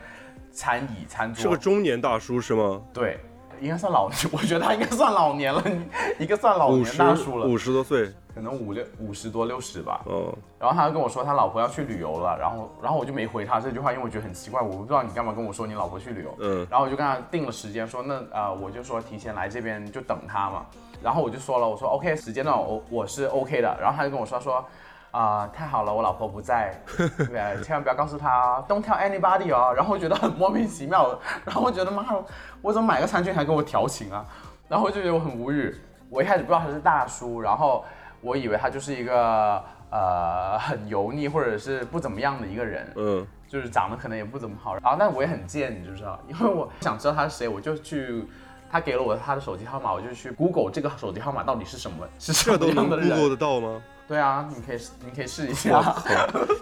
[0.53, 2.81] 餐椅餐桌，是个中年大叔是吗？
[2.93, 3.19] 对，
[3.61, 5.63] 应该算老， 我觉得他应该算老年了，
[6.21, 10.03] 一个算老年大叔了，五十多岁，可能五六五十多六十吧。
[10.07, 16.35] 嗯，然后他就跟我说他老婆要去旅游了，然后然后我就没回他这句话，因为我觉得很奇怪，我不知道你干嘛跟我说你老婆去旅游。
[16.39, 20.67] 嗯然后我就跟他定了时间，说那呃我就说提前来这边就等他嘛。
[21.03, 23.77] 然后我就说了，我说 OK 时间呢我我是 OK 的。
[23.81, 24.65] 然后他就跟我说说。
[25.13, 29.73] 啊、太好了，我老婆不在， 对，千万不要告诉她哦，Don't tell anybody 哦。
[29.77, 32.25] 然后我觉得很莫名其妙， 然后我觉得妈的，
[32.63, 34.25] 我怎么买个餐具还跟我调情啊？
[34.69, 35.75] 然后我就觉得我很无语。
[36.09, 37.85] 我一开始不知道他是大叔，然后
[38.21, 44.73] 我以为他就是一个呃很油腻或者是不怎么样的一个人，嗯，就是长得可能也不怎么好。
[44.75, 46.19] 然后，但我也很贱，你知不知道？
[46.29, 48.27] 因为我想知道他是谁，我就去，
[48.71, 53.31] 他给了我他的手机号码，我就去 Google 这个手机号码到底是什么，是什么这都能样的 Google 人？
[53.31, 53.83] 得到吗？
[54.13, 55.97] 对啊，你可以你可以试一下，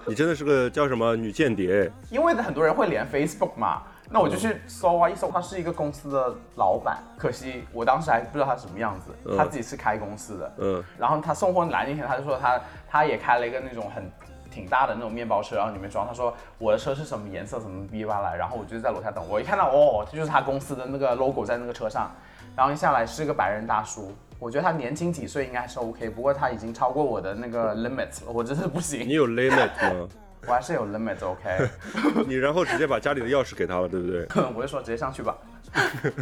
[0.06, 1.90] 你真的是个叫什么女间谍？
[2.08, 3.82] 因为很多人会连 Facebook 嘛。
[4.08, 14.08] 那我就去搜啊，一搜他是一个公司的老板，可惜我当时还不知道他什么样子，嗯他自己是开公司的，嗯然后他送货来那天，他就说他他也开了一个那种很
[14.48, 16.06] 挺大的那种面包车，然后里面装。
[16.06, 18.36] 他说我的车是什么颜色，什么逼吧来。
[18.36, 22.12] 然后我就在楼下等，我一看到哦，这就是他公司的那个 logo 在那个车上，
[22.54, 24.14] 然后一下来是个白人大叔。
[24.40, 30.08] 我觉得他年轻几岁应该是 OK，不过他已经超过我的那个 limit 了，我真的不行你，有 limit 吗？
[30.48, 31.68] 我还是有 limit OK，
[32.26, 34.26] 你然后直接把家里的钥匙给他了，对不对？
[34.56, 35.36] 我就说直接上去吧。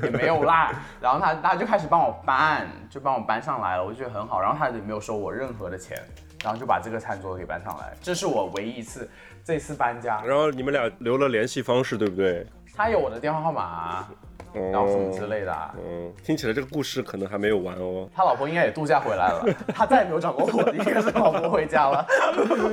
[0.02, 0.72] 也没有啦。
[1.00, 4.40] 然后他他就开始帮我搬，就帮我搬上来了，我就觉得很好。
[4.40, 5.96] 然后他也没有收我任何的钱，
[6.42, 7.94] 然后就把这个餐桌给搬上来。
[8.02, 9.09] 这是我唯一一次
[9.44, 12.44] 这次搬家，然后你们俩留了联系方式，对不对？
[12.76, 14.07] 他有我的电话号码，
[14.54, 15.74] 然后什么之类的啊。
[15.78, 18.08] 嗯，听起来这个故事可能还没有完哦。
[18.14, 22.06] 他老婆应该也度假回来了， 他再也没有找过我，应该是老婆回家了。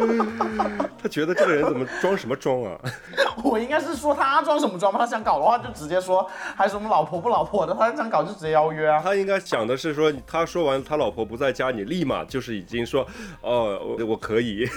[1.01, 2.79] 他觉得这个人怎么装什么装啊？
[3.43, 4.99] 我应该是说他装什么装吗？
[4.99, 9.01] 他想搞的话就直接说，还什么老婆不老婆的，他想搞就直接邀约啊。
[9.03, 13.05] 他应该想的是说，他说完他老婆不在家，你立马就是已经说，
[13.41, 14.67] 哦，我我可以。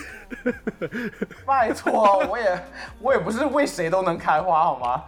[1.46, 2.58] 拜托，我也
[3.00, 5.02] 我也不是为谁都能开花好吗？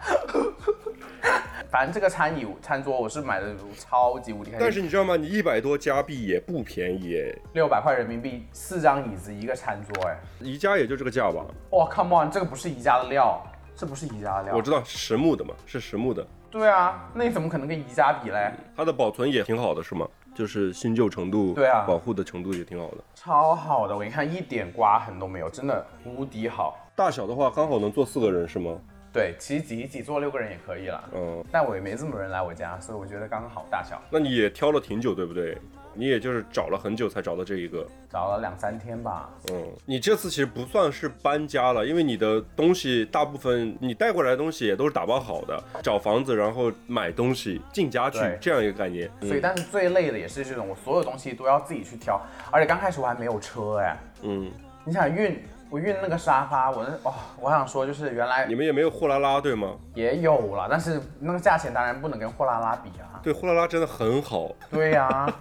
[1.69, 5.15] 反正这个餐椅餐桌我是买的超级无敌但是你知道吗？
[5.15, 11.45] 你一百多加币也不便宜耶，六百块人民币四张椅子一个餐桌，哎，宜家也就这个价吧。
[11.71, 13.41] 哇，come on，这个不是宜家的料，
[13.75, 14.55] 这不是宜家的料。
[14.55, 18.51] 我知道是实木的嘛，是实木的，对啊，那你怎么可能跟宜家比嘞？
[18.75, 20.07] 它的保存也挺好的，是吗？
[20.33, 22.97] 就是新旧程度，对啊保护的程度也挺好的。
[23.13, 26.77] 超好的，我给你看一点刮痕都没有，真的无敌好。
[26.95, 28.77] 大小的话刚好能坐四个人，是吗？
[29.13, 31.03] 对，其实挤一挤坐六个人也可以了。
[31.13, 35.57] 嗯，但我也没这么多人来我家，所以我觉得刚刚好大小，那你也挑了挺久，对不对？
[35.93, 37.85] 你也就是找了很久才找到这一个。
[38.09, 39.29] 找了两三天吧。
[39.51, 49.11] 嗯，你这次其实不算是搬家了，因为你的东西大部分你带过来的东西也都是打包好的，找房子，然后买东西进家具这样一个概念。
[49.19, 54.49] 所以，但是最累的也是这种，我所有东西都要自己去挑，而且刚开始我还没有车哎，嗯，
[54.85, 55.37] 你想运
[55.71, 59.73] 我运那个沙发，我那哇、我想说就是原来你们也没有货拉拉对吗？
[59.93, 63.23] 也有了，但是那个价钱当然不能跟货拉拉比啊。
[63.23, 64.51] 对，货拉拉真的很好。
[64.69, 65.33] 对呀、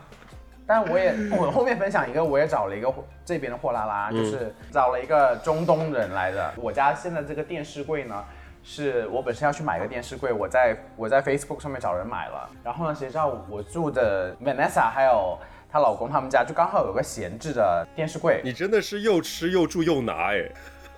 [0.65, 6.55] 但我也我后面分享一个，我也找了一个这边的货拉拉，就是找了一个中东人来的。
[6.59, 8.25] 我家现在这个电视柜呢，
[8.63, 15.37] 是我本身要去买一个电视柜，我在我在 Facebook 上面找人买了，然后呢，谁知道我住的 Vanessa 还有
[15.73, 20.45] 她老公他们家就刚好有个闲置的电视柜，你真的是又吃又住又拿哎。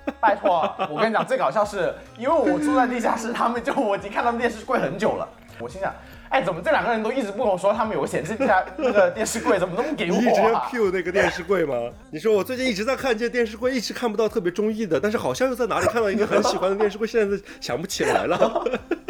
[0.21, 5.29] 拜托，我跟你讲，最搞笑是因为我住在地下室，他们就我已经看他们电视柜很久了。
[5.61, 5.95] 我心想，
[6.29, 11.77] 哎，怎么这两个人都一直不跟我说他们有个闲置地下那个电视柜，怎么都不给我你一直要？Q 那个电视柜吗？
[12.11, 18.65] 你说我最近一直在看这电视柜，一直看不到特别中意的，但是好像又在哪里看到一个很喜欢的电视柜，现在想不起来了。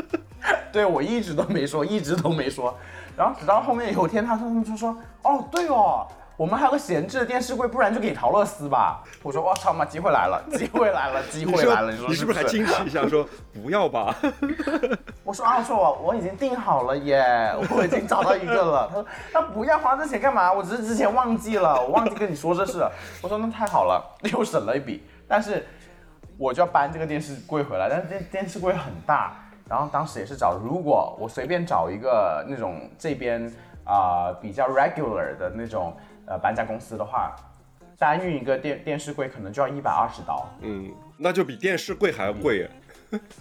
[0.70, 2.76] 对我一直都没说，一直都没说。
[3.16, 9.02] 然后直到后面有一天，他他们就说，哦，对哦，我们还有个闲置的电视柜，不然就给陶乐斯吧。
[9.22, 11.92] 我说，我操妈，机会来了，机会来了，机会来了。
[11.92, 14.14] 你说你是不是还惊喜一下说不要吧？
[15.24, 18.88] 我说啊，我说我我已经订好了耶，我已经找到一个了。
[18.88, 20.52] 他说那不要花这钱干嘛？
[20.52, 22.90] 我只是之前忘记了，我忘记跟你说这事了。
[23.20, 25.06] 我说那太好了，又省了一笔。
[25.28, 25.66] 但是
[26.36, 29.36] 我就要搬这个电视柜回来，但是电电视柜很大，
[29.72, 33.50] 然后当时也是找，如果我随便找一个那种这边
[33.84, 37.34] 啊、呃比较 regular 的那种呃搬家公司的话，
[37.98, 40.46] 单运一个电电视柜可能就要一百二十刀。
[40.60, 42.68] 嗯，那就比电视柜还要贵。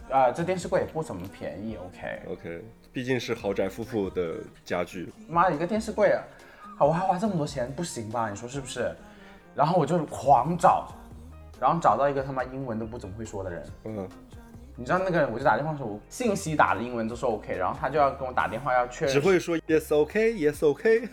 [0.09, 2.21] 啊、这电视柜也不怎么便宜，OK。
[2.29, 2.63] OK，
[2.93, 5.11] 毕竟是豪宅夫妇的家具。
[5.27, 6.17] 妈，一个电视柜
[6.79, 8.29] 我还花这么多钱，不行吧？
[8.29, 8.89] 你说是不是？
[9.53, 10.87] 然后我就狂找，
[11.59, 13.63] 然后找到一个他妈英文都不怎么会说的人。
[13.83, 14.09] 嗯，
[14.75, 21.09] 你知道那个人，我就打电话的时候，我信息打的英文都是 OK，然后他就要跟我打电话要确认，只会说 Yes OK Yes OK。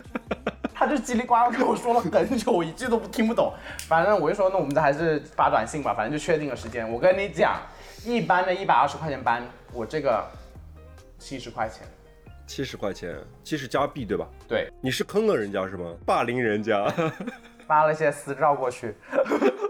[0.75, 3.53] 他就叽里呱啦跟我说了很久，我一句都不听不懂。
[3.89, 6.89] 反正我就说，那我们还是发短信吧，反正就确定了时间。
[6.89, 7.61] 我跟你讲，
[8.05, 9.43] 一般的一百二十块钱班，
[9.73, 10.25] 我这个
[11.19, 11.85] 七十块钱，
[12.47, 14.29] 七十块钱，七十加币对吧？
[14.47, 15.93] 对，你是坑了人家是吗？
[16.07, 16.87] 霸凌人家？
[17.67, 18.95] 发了一些私照过去，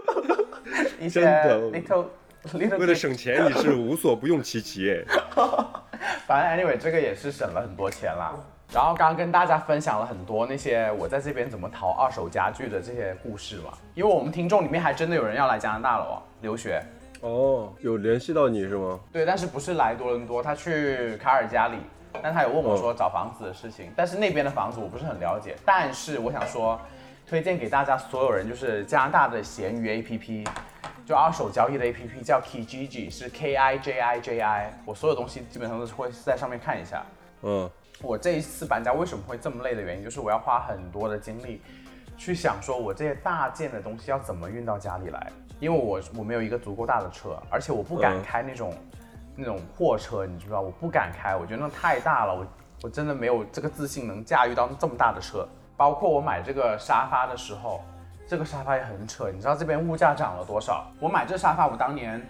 [1.01, 2.05] 一些 little
[2.53, 5.03] 为了省钱，你是无所不用其极哎。
[6.25, 8.33] 反正 anyway 这个也是省了很多钱啦。
[8.71, 16.81] 然后刚刚跟大家分享了很多那些我在这边怎么淘二手家具的这些故事嘛，因为我们听众里面还真的有人要来加拿大了哦，留学。
[17.21, 18.99] 哦，有联系到你是吗？
[19.11, 21.77] 对，但是不是来多伦多，他去卡尔加里，
[22.21, 25.55] 但他有问我说找房子的事情，但是那边的房子我不是很了解。
[25.65, 26.79] 但是我想说，
[27.27, 30.47] 推荐给大家所有人就是加拿大的闲鱼 APP，
[31.09, 37.03] 就二手交易的 APP 叫 Kijiji，是 K I J I J I，我所有东西基本上都是会在上面看一下。
[37.41, 37.67] 嗯，
[38.03, 41.63] 我这一次搬家为什么会这么累的原因，就是我要花很多的精力
[42.15, 48.71] 去想说我这些大件的东西要怎么运到家里来，因为我我没有一个足够大的车，而且我不敢嗯开那种、
[49.35, 52.45] 那种货车，你知道，我不敢开，我觉得那太大了，我
[52.83, 55.43] 我真的没有这个自信能驾驭到这么大的车。
[55.75, 57.81] 包括我买这个沙发的时候，
[58.29, 60.85] 这个沙发也很扯，你知道这边物价涨了多少？
[60.99, 62.23] 我买这沙发，我当年。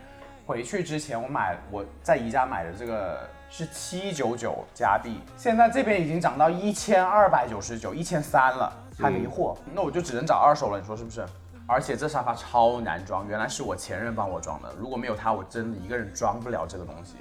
[0.47, 3.19] 回去之前我买我在宜家买的这个
[3.51, 11.23] 是七九九加币，现在这边已经涨到一千二百九十九、一千三了，还没货，那我就只能找二手了，你说是不是？
[11.67, 17.17] 而且这沙发超难装，原来是我前任帮我装的，如果没有他，我真的一个人装不了这个东西。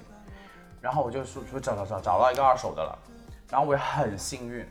[0.81, 2.99] 然后我就说说找找找找到一个二手的了，
[3.51, 4.67] 然后我也很幸运，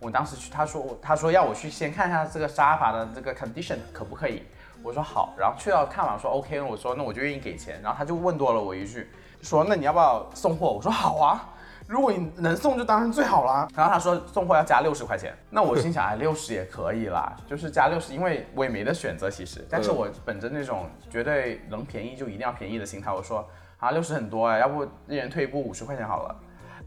[0.00, 4.42] 我当时去他说他说要我去先看一下这个沙发的这个 condition 可不可以，
[4.82, 9.08] 我说好，然后去到看完说 OK，我说那我就愿意给钱，然后他就问多了我一句，
[9.42, 10.72] 说那你要不要送货？
[10.72, 11.54] 我说好啊。
[11.86, 13.66] 如果你能送就当然最好啦。
[13.74, 19.66] 然后他说送货要加六十块钱，那我心想哎六十也可以啦，就是加六十，因为我也没得选择其实。
[19.68, 23.44] 但是我本着那种绝对能便宜就一定要便宜的心态，我说
[23.78, 26.36] 啊六十很多哎，要不一人退一步五十块钱好了。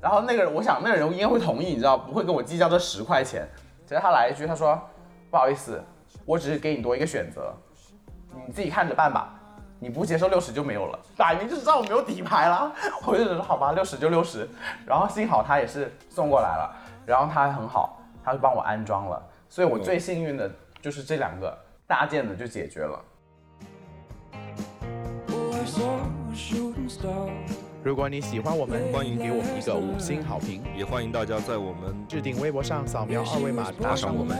[0.03, 3.47] 然后那个人我想那个人应该会同意，你知道不会跟我计较这十块钱。
[3.85, 4.77] 结果他来一句他说
[5.31, 5.81] 不好意思，
[6.25, 7.55] 我只是给你多一个选择，
[8.45, 9.33] 你自己看着办吧。
[9.79, 12.69] 你不接受六十就没有了，摆明就是知道我没有底牌啦。
[13.07, 14.45] 我就觉得好吧，六十就六十。
[14.85, 19.21] 然后幸好他也是送过来了，然后他很好，他就帮我安装了。
[19.47, 22.99] 所以我最幸运的就是这两个大件的就解决了。
[27.83, 27.87] Oh.
[27.87, 30.63] 如果你喜欢我们，欢迎给我们一个五星好评。
[30.75, 34.37] 也欢迎大家在我们置顶微博上扫描二维码打赏我们。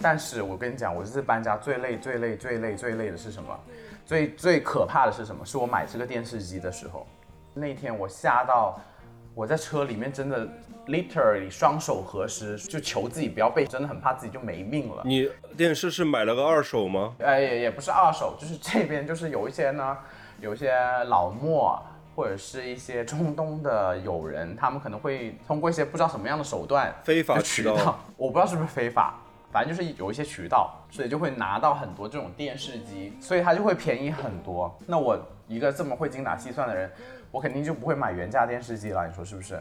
[0.00, 3.58] 但是我跟你讲，我这次搬家最累、最累、最累、最累的是什么？
[4.04, 5.44] 最最可怕的是什么？
[5.46, 7.06] 是我买这个电视机的时候，
[7.54, 8.78] 那天我吓到，
[9.38, 10.48] 我在车里面真的
[10.88, 15.00] literally 双手合十，就求自己不要被，真的很怕自己就没命了。
[15.04, 17.14] 你电视是买了个二手吗？
[17.20, 19.96] 哎，也也不是二手，就是这边就是有一些呢，
[20.40, 20.74] 有一些
[21.06, 21.80] 老墨
[22.16, 29.20] 或者是一些中东的友人，他们可能会通过一些不知道什么样的手段，非法渠道，我不知道是不是非法，
[29.52, 34.76] 反正就是有一些渠道，所以就会拿到很多这种电视机，所以它就会便宜很多。
[34.84, 36.90] 那我一个这么会精打细算的人，
[37.30, 39.60] 我肯定就不会买原价电视机了，你说是不是？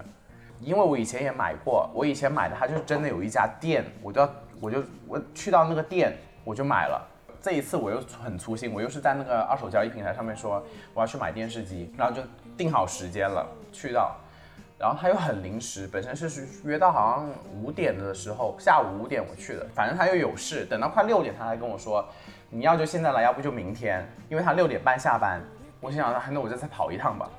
[0.60, 7.08] 因为我以前也买过，我以前买的它就是真的有一家店，我就要我就我去到那个店我就买了。
[7.40, 10.62] 这一次我又很粗心，我又是在那个二手交易平台上面说
[10.94, 12.22] 我要去买电视机，然后就
[12.58, 14.16] 定好时间了，去到，
[14.80, 22.04] 然后他又很临时，本身是约到好像五点的时候，下午五点我去的，反正他又有事，等到快六点他才跟我说，
[22.50, 25.40] 你要就现在来，要不就明天，因为他六点半下班。
[25.80, 27.30] 我心想，那我就再跑一趟吧。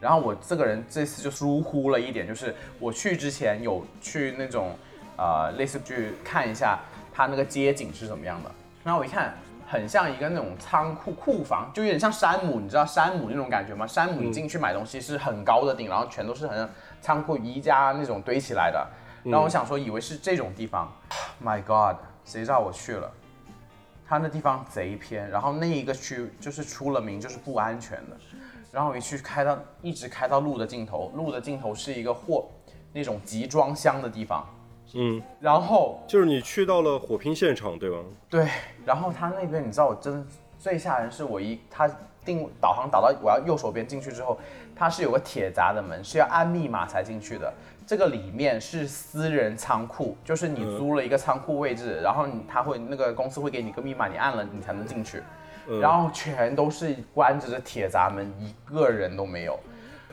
[0.00, 4.76] 然后我这个人这次就疏忽了一点，就是我去之前有去那种
[5.16, 6.78] 呃类似去看一下
[7.12, 8.50] 它那个街景是怎么样的。
[8.84, 9.34] 然后我一看，
[9.66, 13.86] 很像一个那种仓库库房，就有点像山姆，你知道山姆那种感觉吗？
[13.86, 16.68] 山姆你进去买东西是很高的顶，然后全都是很像
[17.00, 18.86] 仓库宜家那种堆起来的。
[19.24, 20.92] 然后我想说，以为是这种地方
[21.42, 23.10] ，My God，谁知道我去了。
[24.08, 28.16] 他那地方贼偏，然后那一个区就是出了名就是不安全的，
[28.72, 32.46] 然后我一去开到一直开到路的尽头，路的尽头是一个货
[32.92, 34.46] 那种集装箱的地方，
[34.94, 37.98] 嗯，然后就是你去到了火拼现场，对吧？
[38.28, 38.48] 对，
[38.84, 40.26] 然后他那边你知道我真的
[40.58, 41.90] 最吓人是我一他
[42.24, 44.38] 定导航导到我要右手边进去之后，
[44.74, 47.52] 它是有个铁闸的门，是要按密码才进去的。
[47.86, 55.22] 这个里面是私人仓库，就是你租了一个仓库位置，然后你他会那个公司会给你个密码，你按了你才能进去。
[55.80, 59.58] 然后全都是关着的铁闸门，一个人都没有。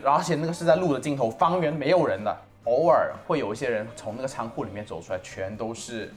[0.03, 2.35] 然后而且那个是在路的尽头，方圆没有人的，
[2.65, 6.11] 偶尔会有一些人从那个仓库里面走出来，全都是。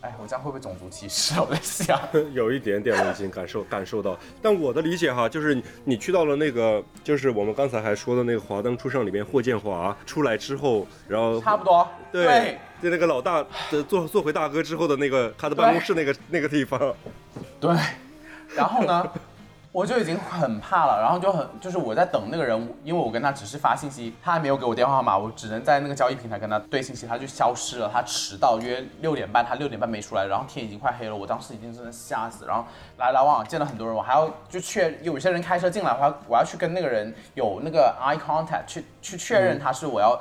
[0.00, 1.42] 哎，我这样会不会种族歧视啊？
[1.50, 1.98] 我在想。
[2.32, 11.84] 有一点点我已经感受感受到，但我的理解哈，就是你你去到了那个，就是我们刚才还说的那个《华灯初上》里面霍建华出来之后，然后差不多。
[12.12, 16.94] 对，就那个老大的做做回大哥之后的那个他的办公室那个那个地方，
[17.58, 17.76] 对，
[18.56, 19.08] 然后呢，
[19.70, 32.64] 我就已经很怕了，然后就很就是我在等那个人，因为我跟他只是发信息，他还没有给我电话号码，我只能在那个交易平台跟他对信息，他就消失了，他迟到约六点半，他六点半没出来，然后天已经快黑了，我当时已经真的吓死，然后
[32.96, 40.18] 来来往往见了很多人，我还要就确有些人开车进来，我要我要去跟那个人有那个 eye contact 去去确认他是我要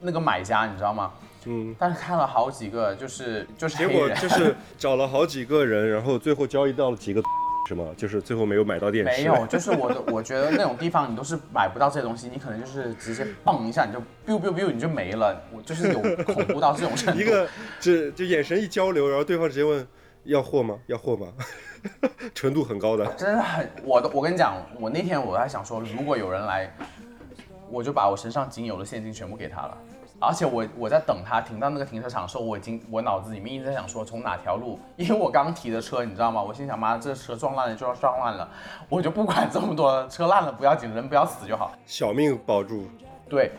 [0.00, 1.10] 那个买家，你知道吗？
[1.44, 7.20] 嗯，但是看了好几个，就是就是结果就是找了好几个人，然后最后交易到了几个，
[7.68, 7.86] 是吗？
[7.96, 17.20] 就是最后没有买到电视，没有，就是我的，我觉得那种地方你都是买不到这些东西，你可能就是直接蹦一下你就 biu biu biu 你就没了，我就是有恐怖到这种程度。
[17.22, 17.48] 一个
[17.80, 19.86] 这就眼神一交流，然后对方直接问
[20.24, 20.78] 要货吗？
[20.86, 21.28] 要货吗？
[22.34, 26.72] 纯度很高的，真的很，我都，我跟你讲，我那天我还想说，如果有人来，
[27.70, 29.78] 我就把我身上仅有的现金全部给他了。
[30.22, 36.40] 而且我我在等他停到那个停车场的时候，我已经我脑子里面一直在想说从哪条路，因为我刚提的车，你知道吗？
[36.40, 38.48] 我心想妈，这车撞烂了就要撞烂了，
[38.88, 41.72] 我就不管这么多，车烂了不要紧，人不要死就好。
[41.84, 42.88] 小命保住。
[43.28, 43.50] 对，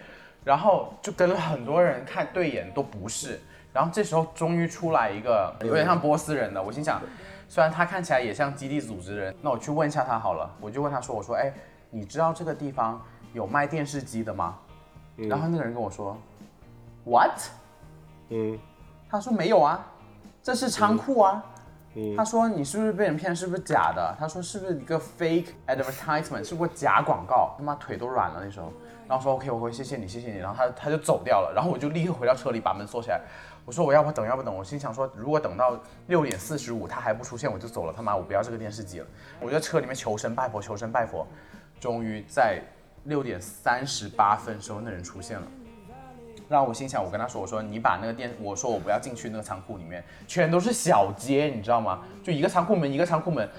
[0.45, 3.41] 然后就跟了很多人看对眼都不是，
[3.73, 7.01] 然后这时候终于出来一个有点像波斯人的，我心想，
[7.49, 11.51] 虽然他看起来也像基地组织人，那我去问一下他好了，我就问他说，我说，哎，
[11.89, 13.01] 你知道这个地方
[13.33, 14.57] 有卖电视机的吗？
[15.15, 16.17] 然后那个人跟我说
[17.05, 17.39] ，What？
[18.29, 18.59] 嗯
[19.09, 19.85] 他说没有啊，
[20.41, 21.43] 这是仓库啊。
[21.95, 23.35] 嗯他说你是不是被人骗？
[23.35, 24.15] 是不是假的？
[24.19, 26.43] 他说是不是一个 fake advertisement？
[26.43, 27.53] 是不是假广告？
[27.55, 28.73] 他妈腿都软了那时候。
[29.07, 30.39] 然后说 OK，我会谢谢你，谢谢你。
[30.39, 31.53] 然后他他就走掉了。
[31.53, 33.21] 然后我就立刻回到车里，把门锁起来。
[33.65, 34.55] 我说我要不等，要不等。
[34.55, 35.77] 我心想说，如果等到
[36.07, 37.93] 六点四十五他还不出现，我就走了。
[37.95, 39.05] 他妈，我不要这个电视机了。
[39.39, 41.27] 我就在车里面求神拜佛，求神拜佛。
[41.79, 42.59] 终于在
[43.03, 45.45] 六点三十八分时候，那人出现了。
[46.53, 52.01] 让我心想，我跟他说，我说你把那个店，我说我不要进去那个仓库里面，全都是小街，你知道吗？
[52.23, 53.49] 就一个仓库门一个仓库门。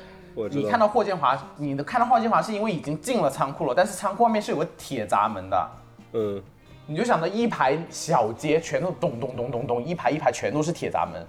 [0.51, 5.71] 你看到霍建华，你的看到霍建华是因为已经进了仓库了，但是仓库外面是有个铁闸门的，
[6.13, 6.43] 嗯，
[6.87, 11.25] 你就想着一排小街全都咚咚咚咚咚，一排一排全都是铁闸门，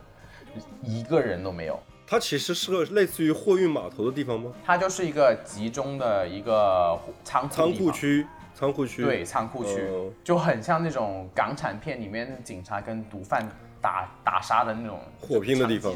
[0.81, 1.79] 一个人都没有。
[2.07, 4.51] 它其实是个类似于货运码头的地方吗？
[4.63, 8.25] 它就是一个集中的一个仓库仓库区，
[8.55, 9.03] 仓库区。
[9.03, 13.47] 对，仓库区、哦就很像那种港产片里面警察跟毒贩
[13.81, 15.93] 打打杀的那种火拼的地方。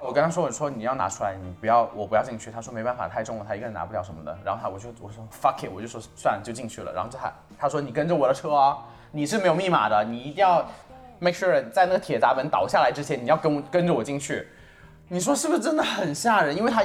[0.00, 2.50] 我跟他说，我说你要拿出来，你不要，我不要进去。
[2.50, 4.36] 他说没办法，太重了，他一个人拿不了什么的。
[4.44, 6.92] 然后他我就我说 fuck it，我就说算了，就进去了。
[6.92, 8.78] 然后就他他说你跟着我的车啊，
[9.12, 10.66] 你是没有密码的，你一定要
[11.18, 14.48] make sure 在那个铁闸门倒下来之前，你要跟我跟着我进去。
[15.08, 16.56] 你说是不是真的很吓人？
[16.56, 16.82] 因为他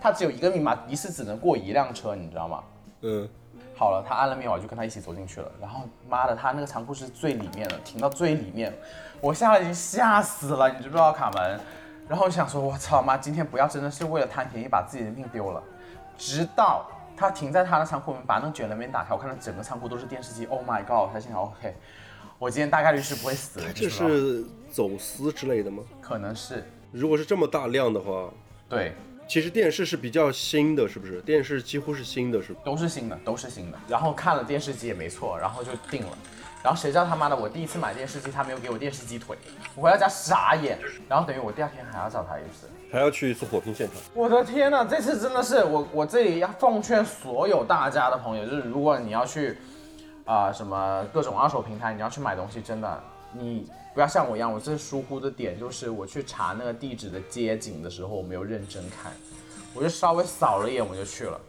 [0.00, 2.62] 他只有一个密码，一次只能过一辆车，你知道吗？
[3.02, 3.28] 嗯，
[3.76, 5.50] 好了，他按了密码，我就跟他一起走进去了。
[5.60, 8.72] 然后妈的，他那个仓库是最里面的，停到最里面，
[9.20, 11.60] 我吓得已经吓死了，你知不知道卡门？
[12.08, 15.62] 然后我想说，我操妈，今天不要真的是为了贪便宜把自己的命丢了。
[16.16, 21.08] 直到他停在他的仓库门，把那个卷帘门打开，我看到整个仓库都是电视机，Oh my god！
[21.08, 21.74] 我才心想，OK，
[22.38, 23.72] 我今天大概率是不会死的。
[23.72, 25.82] 这是走私之类的吗？
[26.00, 28.30] 可能是如果是这么大量的话，
[28.68, 28.94] 对，
[29.26, 31.20] 其实电视是比较新的，是不是？
[31.22, 32.60] 电视几乎是新的，是吧？
[32.64, 33.78] 都是新的，都是新的。
[33.88, 36.18] 然后看了电视机也没错，然后就定了。
[36.62, 39.36] 然后谁知道他妈的，我第一次买电视机，他没有给我电视机腿，
[39.74, 40.78] 我回到家傻眼。
[41.08, 42.68] 然后等于我第二天还要找他一次。
[42.90, 43.96] 还要去一次火拼现场。
[44.14, 49.58] 我的天呐，这次真的是我我这里要奉劝所有大家的朋友，就是如果你要去
[50.24, 53.02] 啊、什么各种二手平台，你要去买东西，真的
[53.32, 59.12] 你不要像我一样，我最疏忽的点就是我去查那个地址的街景的时候，我没有认真看，
[59.72, 61.40] 我就稍微扫了一眼我就去了。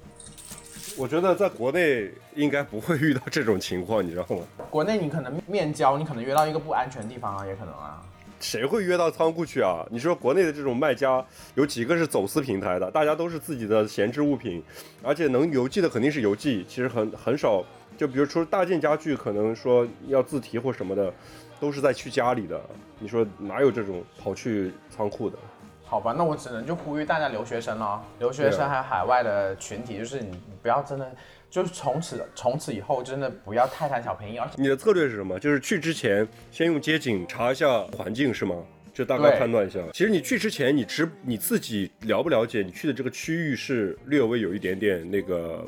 [0.96, 4.43] 我觉得在国内应该不会遇到这种情况，你知道吗？
[4.70, 8.02] 国内你可能面交，你可能约到一个不安全的地方啊，也可能啊。
[8.39, 9.84] 谁会约到仓库去啊？
[9.89, 11.26] 你说国内的这种卖家
[11.56, 12.91] 有几个是走私平台的？
[12.91, 14.62] 大家都是自己的闲置物品，
[15.02, 17.66] 而且能邮寄的肯定是邮寄，其实很很少。
[17.98, 21.12] 就比如说大件家具，可能说要自提或什么的，
[21.60, 22.60] 都是在去家里的。
[22.99, 25.38] 你说哪有这种跑去仓库的？
[25.84, 31.12] 好吧，那我只能就呼吁大家留学生了，留学生还有海外的群体，就是你你不要真的，
[31.49, 35.39] 就是从此从此以后真的不要太贪小便宜，而且你的策略是什么？
[35.39, 38.56] 就是去之前先用街景查一下环境是吗？
[38.93, 39.80] 就大概判断一下。
[39.91, 45.64] 其实你去之前，你知你自己了不了解你去的这个区域是略微有一点点那个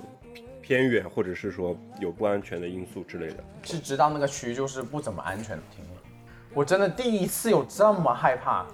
[0.68, 3.36] 偏远，或者是说有不安全的因素之类的。
[3.64, 5.64] 是知道那个区就是不怎么安全的。
[5.74, 6.02] 听了，
[6.54, 8.66] 我真的第一次有这么害怕。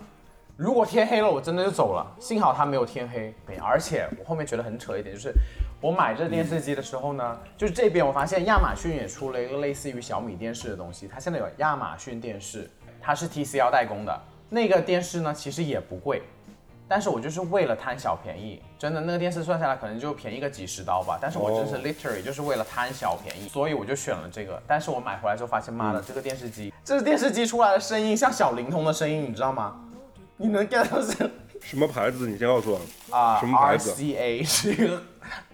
[0.57, 2.03] 如果天黑了，我真的就走了。
[2.19, 3.31] 幸好它没有天黑，
[3.61, 5.31] 而且我后面觉得很扯一点，就是
[5.79, 12.67] 我买这电视机的时候呢，就是这边我发现亚马逊也出了一个类似于小米电视的东西，它现在有亚马逊电视，
[12.99, 14.21] 它是 TCL 代工的。
[14.49, 16.23] 那个电视呢，其实也不贵，
[16.93, 24.61] 但是我就是为了贪小便宜，真的那个电视算下来可能就便宜个几十刀吧，但是我真是哦 literally 就是为了贪小便宜，所以我就选了这个。
[24.67, 29.75] 但是我买回来之后发现，妈的，这个电视机，这个电视机出来的声音像小灵通的声音，你知道吗？
[30.37, 31.27] 你能 get 到这
[31.61, 32.29] 什么牌子？
[32.29, 33.17] 你先告诉我。
[33.17, 35.01] 啊、什么牌子 RCA 是一个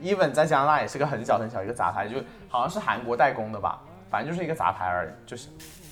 [0.03, 2.17] ，even 在加拿大也是个很小很小一个杂牌，就
[2.49, 3.81] 好像是韩国代工的吧，
[4.11, 5.47] 反正就是一个杂牌而已，就是。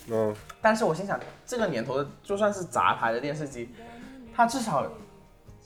[0.10, 3.74] 嗯，但是我心想，这个年头的就算是杂牌的电视机，
[4.36, 4.86] 它至少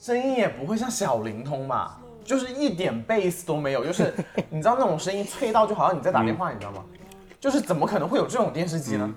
[0.02, 4.12] 声音也不会像小灵通吧，就是一点 bass 都没有，就是
[4.50, 6.84] 你知道那种声音脆到就好像你在打电话，你知道吗？
[7.38, 9.14] 就是怎么可能会有这种电视机呢？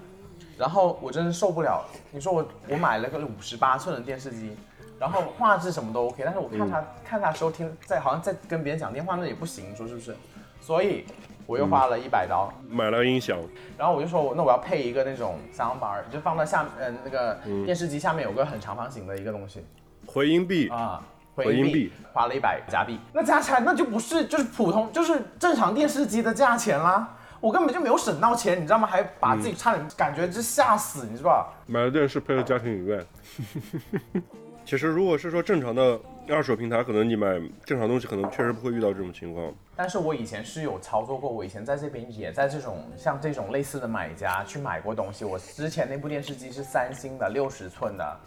[0.59, 4.55] 然后我真是受不了，你说我我买了个五十八寸的电视机，
[4.99, 10.15] 然后画质什么都 OK，但是我看他、看他的时候听在好像在跟别人讲电话，那也不行，说是不是？
[10.61, 11.03] 所以
[11.47, 13.39] 我又花了一百刀，买了音响，
[13.75, 19.65] 然后我就说我，那我要配一个那种 sound bar，就放在下，呃，那个电视机下面有个很长方形的一个东西
[20.05, 21.01] 回音壁，啊，
[21.35, 28.87] 回音壁花了一百加币，那加起来那就不是就是普通就是正常电视机的价钱啦，我根本就没有省到钱，你知道吗？
[28.87, 31.53] 还把自己差点感觉就吓死，你知道吧？
[31.67, 33.05] 买了电视配了家庭影院。
[34.65, 39.53] 其实如果是说正常的二手平台，可能你买正常东西，可能确实不会遇到这种情况。
[39.75, 45.23] 但是我以前是有操作过，我以前在这边也在这种像这种类似的买家去买过东西。
[45.23, 48.19] 我之前那部电视机是三星的六十寸的，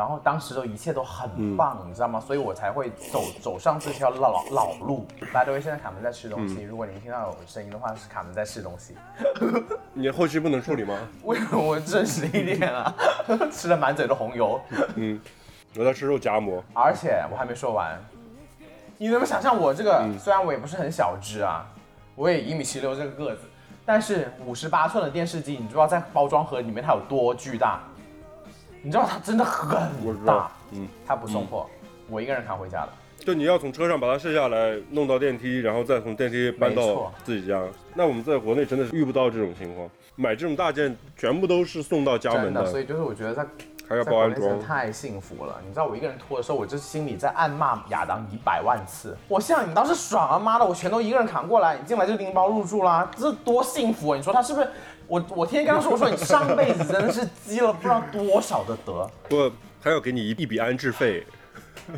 [0.00, 2.18] 然后当时的一切都很棒，你知道吗？
[2.18, 5.06] 所以我才会走走上这条老老路。
[5.30, 8.94] By the way，现在卡门在吃东西，如果您听到有声音的话，是卡门在吃东西。
[9.92, 10.96] 你后期不能处理吗？
[11.22, 12.94] 为什么我真实一点啊？
[13.52, 14.58] 吃的满嘴的红油。
[14.94, 15.20] 嗯
[15.76, 18.02] 我在吃肉夹馍，而且我还没说完，
[18.96, 20.02] 你能不能想象我这个？
[20.18, 21.66] 虽然我也不是很小只啊，
[22.14, 23.42] 我也一米七六这个个子，
[23.84, 27.80] 但是五十八寸的电视机，你知道在包装盒里面它有多巨大？
[28.82, 29.78] 你知道它真的很
[30.24, 31.66] 大，嗯，它不送货，
[32.08, 32.88] 我一个人扛回家的。
[33.18, 37.62] 就你要从车上把它卸下来，弄到电梯，然后再从电梯搬到自己家。
[37.94, 43.46] 那我们在国内真的是遇不到这种情况，买这种大件全部都是送到家门真的，所以就是我觉得在
[43.86, 44.64] 还要包安装真的。
[44.64, 45.60] 太幸福了。
[45.66, 49.14] 你知道我一个人拖的时候，我就心里在暗骂亚当一百万次。
[49.28, 54.16] 我想你倒是爽啊，妈的，我全都一个人扛过来，你进来就拎包入住啦，这多幸福啊！
[54.16, 54.66] 你说他是不是？
[55.10, 59.50] 我我天天跟他说，我说你上辈子真的是积了不知道多少的德，不，
[59.82, 61.26] 还要给你一一笔安置费。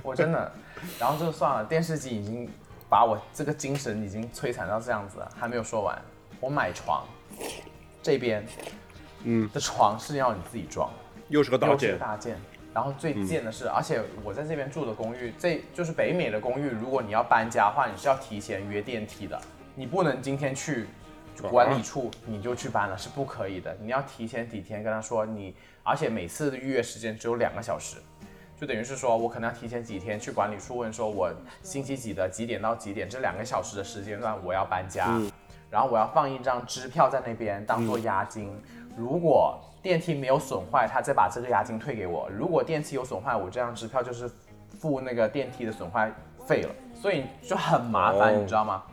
[0.02, 0.50] 我真的。
[0.98, 2.48] 然后就算了，电视机已经
[2.88, 6.00] 把我这个精神已经摧残到这样子了，还没有说完。
[6.40, 7.04] 我买床，
[8.02, 8.46] 这边，
[9.24, 10.90] 嗯的床是要你自己装。
[11.28, 12.38] 又是个大又是件，大件。
[12.72, 16.70] 然后最贱的是，而且我在这边住的公寓，这就是北美的公寓。
[16.70, 19.38] 如果你要搬家的话，你是要提前约电梯的，
[19.74, 20.86] 你不能今天去
[21.50, 23.76] 管理处你就去搬了，是不可以的。
[23.80, 27.96] 你要提前几天跟他说你，而且每次的预约时间只有两个小时，
[28.56, 35.20] 就等于是说我可能要提前几天去管理处问说，我星期几的几点到几点这两个小时的时间段我要搬家，
[35.70, 38.52] 然后我要放一张支票在那边当做押金。
[38.96, 44.30] 如果电梯没有损坏，他再把这个押金退给我；如果电梯有损坏，我这张支票就是
[44.78, 46.12] 付那个电梯的损坏
[46.46, 48.84] 费了，所以就很麻烦，哦你知道吗？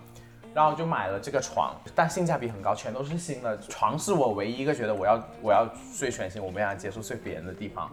[0.53, 3.57] 然后就买了这个床，但性价比很高，全都是新的。
[3.69, 7.91] 床是我唯一一个觉得我要我要睡全新，我没法接受睡别人的地方，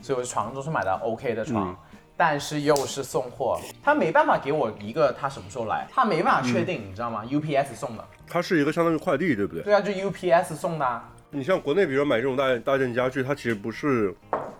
[0.00, 1.76] 所以我的床都是买的 OK 的床。
[2.18, 9.62] 但是又是送货，他没办法给我一个他什么时候来，他没办法确定，你知道吗？UPS 送的，它是一个相当于快递，对不对？
[9.64, 14.16] 对啊，就 UPS 送的、啊，你像国内，比如说买这种大大件家具，它其实不是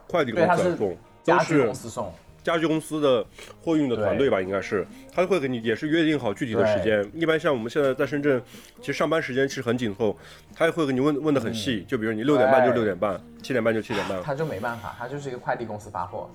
[0.07, 2.13] 快递公司来送，家具公司送。
[2.47, 3.27] 家具公司的
[3.61, 7.05] 货运的团队吧，应该是，他会给你也是约定好具体的时间。
[7.13, 8.41] 一般像我们现在在深圳，
[8.79, 10.17] 其实上班时间其实很紧凑，
[10.55, 14.23] 他也会给你问问的很细，就比如你六点半就六点半，七点半就七点半。
[14.23, 16.31] 他就没办法，他就是一个快递公司发货，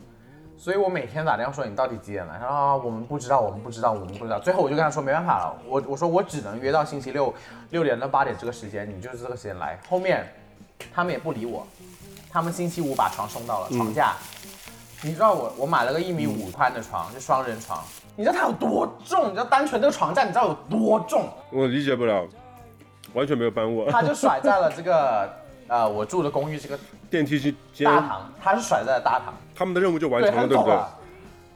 [0.57, 2.37] 所以我每天打电话说你到底几点来？
[2.37, 4.37] 他说啊我们不知道，我们不知道，我们不知道。
[4.37, 7.33] 最后我就跟他说没办法了，我我说我只能约到星期六
[7.69, 9.79] 六点到八点这个时间，你就是这个时间来。
[9.87, 10.27] 后面
[10.93, 11.65] 他们也不理我，
[12.29, 14.13] 他们星期五把床送到了床架。
[15.03, 17.83] 你知道我我买了个一米五宽的床，就双人床，
[18.15, 19.25] 你知道它有多重？
[19.25, 21.27] 你知道单纯这个床架你知道有多重？
[21.51, 22.23] 我理解不了，
[23.13, 23.89] 完全没有搬过。
[23.89, 25.27] 它就甩在了这个
[25.67, 26.77] 呃我住的公寓这个
[27.09, 29.33] 电梯间间，大堂，它是甩在了大堂。
[29.55, 30.77] 他们的任务就完，成了，对不对？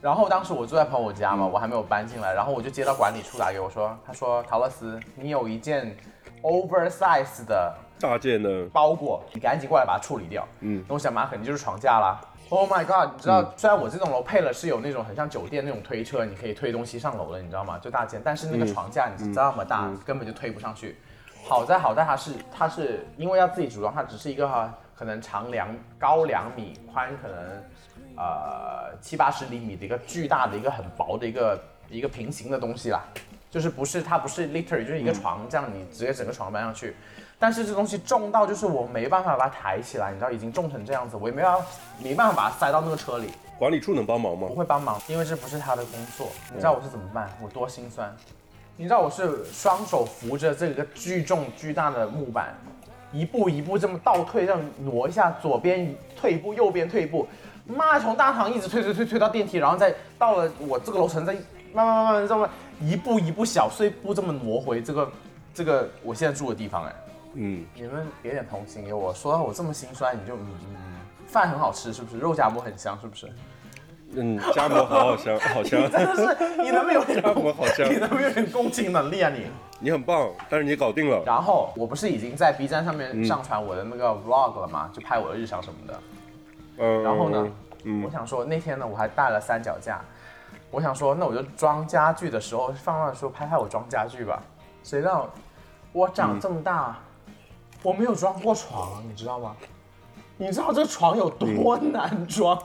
[0.02, 5.96] 然后当时我住在朋友家嘛，我还没有搬进来，然后我就接到管理处打给我说，他说陶乐斯，你有一件
[6.42, 10.48] oversize 的大件的，包裹，你赶紧过来把它处理掉。
[10.62, 12.20] 嗯那我想嘛，肯定就是床架啦。
[12.50, 13.16] Oh my god！
[13.16, 17.80] 你知道，虽然我这栋楼配了是有那种很像酒店那种推车，你可以推东西上楼的，你知道吗？
[17.80, 20.96] 就大件，但是那个床架你是这么大，根本就推不上去。
[21.44, 27.38] 好在好在它是它是因为要自己组装，它只是一个哈可能长两高两米，宽可能
[28.16, 33.04] 呃七八十厘米的一个巨大的一个很薄的一个一个平行的东西啦，
[33.50, 36.96] 就是不是它不是 literally 就是一个床这样你直接整个床搬上去，
[37.46, 41.66] 但是这东西重到就是我没办法把它抬起来，你知道已经重成这样子，我也没办法
[42.02, 43.30] 没办法把它塞到那个车里，
[43.60, 44.56] 管理处能帮忙吗不？
[44.56, 46.30] 会帮忙，因为这不是他的工作。
[46.52, 47.30] 你知道我是怎么办？
[47.40, 48.12] 我多心酸。
[48.76, 52.56] 你知道我是双手扶着这个巨重巨大的木板，
[53.12, 57.28] 一步一步这么倒退，这样挪一下，左边退一步，右边退一步，
[57.68, 61.32] 妈，从大堂一直推推推推到电梯，然后再到了我这个楼层，再
[61.72, 62.50] 慢慢慢慢这么
[62.82, 65.12] 一步一步小碎步这么挪回这个
[65.54, 66.96] 这个我现在住的地方，哎，
[67.36, 70.78] 嗯，你们给点同情给我，说到我这么心酸，你就嗯嗯嗯，
[71.28, 72.18] 饭很好吃是不是？
[72.18, 73.32] 肉夹馍很香是不是？
[74.14, 79.48] 嗯，夹馍好好香， 好香，真的是你能不能有点 夹馍好香你，能不能有点共情能力啊你？
[79.80, 81.22] 你很棒，但是你搞定了。
[81.26, 84.90] 然后我不是已经在 B 站上面嗯上传我的那个 vlog 了吗？
[84.94, 86.00] 就拍我的日常什么的。
[86.78, 87.48] 嗯，然后呢，
[87.84, 90.00] 嗯我想说那天呢我还带了三脚架，
[90.72, 94.42] 我想说那我就装家具的时候放放的时候拍拍我装家具吧。
[94.84, 95.30] 谁让
[95.92, 96.98] 我长这么大，
[97.86, 99.56] 我没有装过床，你知道吗？
[100.38, 102.60] 你知道这床有多难装？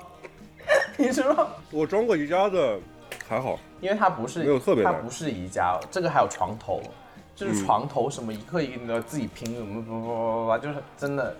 [0.96, 1.46] 你知道？
[1.70, 2.80] 我装过宜家的，
[3.28, 3.58] 还好。
[3.82, 6.80] 因为它不是没有特别难它不是宜家，这个还有床头，
[7.36, 11.36] 就是床头什么一个一个的自己拼，什么不不不不，就是真的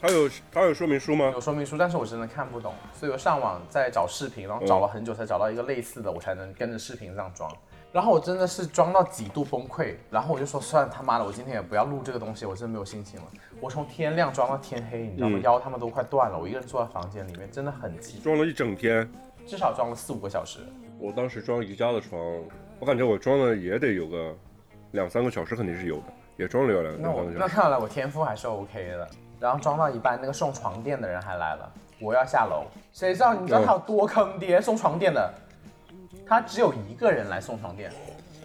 [0.00, 1.38] 它有它有说明书吗有？
[1.38, 7.54] 说明书，但是我真的看不懂，所以我上网在找视频，然后找了很久才找到一个类似的，我才能跟着视频这样装。
[7.90, 13.26] 然后我真的是装到极度崩溃，然后我就说算了他妈的，我今天也不要录这个东西，我真的没有心情了。
[13.60, 15.38] 我从天亮装到天黑，你知道吗？
[15.38, 19.08] 嗯腰他们都快断了，我一个人坐在房间里面，真的很急，装了一整天。
[19.46, 20.60] 至少装了四五个小时。
[20.98, 22.20] 我当时装宜家的床，
[22.78, 24.34] 我感觉我装了也得有个
[24.90, 26.04] 两三个小时，肯定是有的，
[26.36, 27.38] 也装了有两两三个小时。
[27.38, 29.08] 那看来我天赋还是 OK 的。
[29.40, 34.60] 然后装到一半，那个送床垫的人还来了，我要下楼，谁知道你知道他有多坑爹？
[34.60, 35.32] 送床垫的，
[36.28, 37.90] 他只有一个人来送床垫，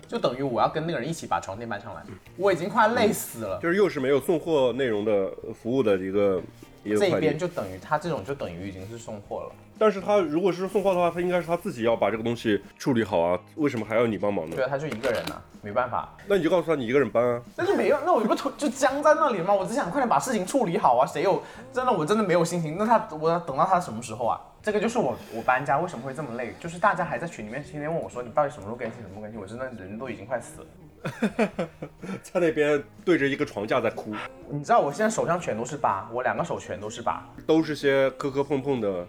[0.08, 2.02] 就等于我要跟那个人一起把床垫搬上来，
[2.38, 3.60] 我已经快累死了。
[3.62, 6.42] 就是又是没有送货内容的服务的一个
[6.84, 9.52] 一个这边就等于他这种就等于已经是送货了。
[9.78, 14.64] 但是他如果是送货的话，他应该是他自己要把这个东西处理好啊，为什么还要你帮忙呢对？
[14.64, 17.42] 啊，他就一个人呐、没办法，那你就告诉他你一个人搬啊。
[17.58, 19.52] 那就没有，那我不就僵在那里吗？
[19.54, 21.06] 我只想快点把事情处理好啊！
[21.06, 21.42] 谁有
[21.74, 24.40] 真的我真的没有心情，那他我要等到他什么时候啊？
[24.64, 31.68] 这个就是我我搬家为什么会这么累，就是大家还在群里面天天问我说你到底什么时候更新，什么时候更新，我真的人都已经快死了。
[32.24, 34.16] 在那边对着一个床架在哭，
[34.50, 37.28] 你知道我现在手上全都是疤，我两个手全都是疤。
[37.46, 39.06] 都是些磕磕碰碰的。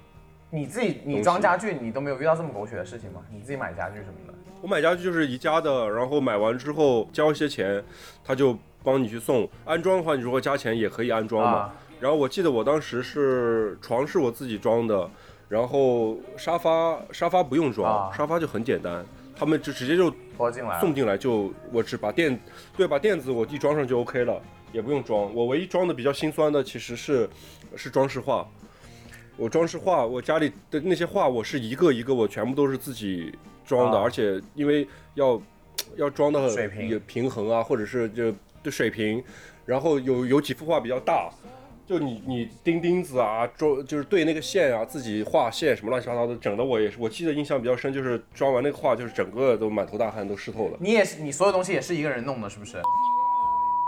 [0.50, 3.20] 你自己你装家具，你都没有遇到这么狗血的事情吗？
[3.30, 7.80] 你自己买家具什么的，我买家具就是宜家的，然后买完之后交一些钱，
[8.24, 9.48] 他就帮你去送。
[9.64, 11.58] 安装的话，你如果加钱也可以安装嘛。
[11.58, 15.08] 啊然后我记得我当时是床是我自己装的，
[15.54, 20.80] 然后沙发沙发不用装，啊沙发就很简单，他们就直接就拖进来。
[20.80, 22.36] 送进来就我只把垫
[22.76, 24.42] 对把垫子我一装上就 OK 了，
[24.72, 25.32] 也不用装。
[25.32, 27.30] 我唯一装的比较心酸的其实是
[27.76, 28.44] 是装饰画。
[29.36, 33.32] 我装饰画，我家里的那些画，我是一个一个，我全部都是自己
[33.64, 35.40] 装的，啊而且因为要
[35.94, 36.66] 要装的水
[37.06, 39.22] 平衡啊，或者是就对水平，
[39.64, 41.30] 然后有有几幅画比较大，
[41.86, 50.78] 就你你钉钉子啊，装就是对那个线啊，自己画线什么乱七八糟的，整的我也是，我记得印象比较深，就是装完那个画，就是整个都满头大汗，都湿透了。
[50.80, 52.80] 你也是，你所有东西也是一个人弄的，是不是？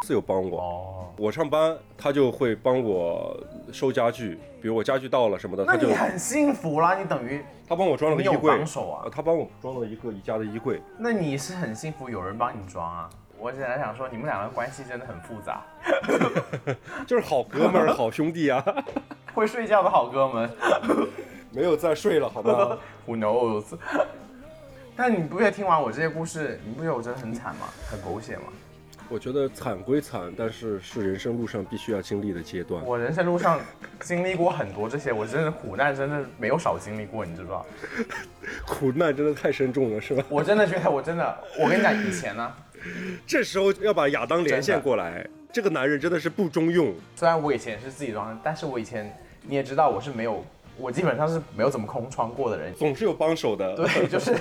[0.06, 3.34] 是有帮我，哦，我上班他就会帮我
[3.72, 10.82] 收家具，比如我家具到了什么的，那他就你很幸福啦，你等于他帮我装了个你有衣柜，帮手啊呃他帮我装了一个宜家的衣柜。
[10.98, 13.08] 那你是很幸福，有人帮你装啊。
[13.38, 15.62] 我现在想说，你们两个关系真的很复杂，
[17.06, 18.64] 就是好哥们儿、好兄弟啊，
[19.34, 20.50] 会睡觉的好哥们
[21.52, 23.78] 没有再睡了，好吗？，Who knows？
[24.96, 27.68] 但你不觉得听完我这些故事，你不觉得我真的很惨吗？
[27.90, 28.44] 很狗血吗？
[29.08, 32.84] 我觉得惨归惨，但是是人生路上必须要经历的阶段。
[32.84, 33.60] 我人生路上
[34.00, 37.66] 经历过很多这些，我真的苦难真的没有少经历过，你知不知道？
[38.66, 40.24] 苦难真的太深重了，是吧？
[40.30, 42.52] 我真的觉得，我真的，我跟你讲，以前呢，
[43.26, 46.92] 这时候要把亚当连线过来，这个男人真的是不中用。
[47.14, 50.44] 虽然我以前也是自己装的，但是我以前你也知道，我是没有，
[50.78, 52.74] 我基本上是没有怎么空窗过的人。
[52.74, 53.74] 总是有帮手的。
[53.74, 54.34] 对， 就是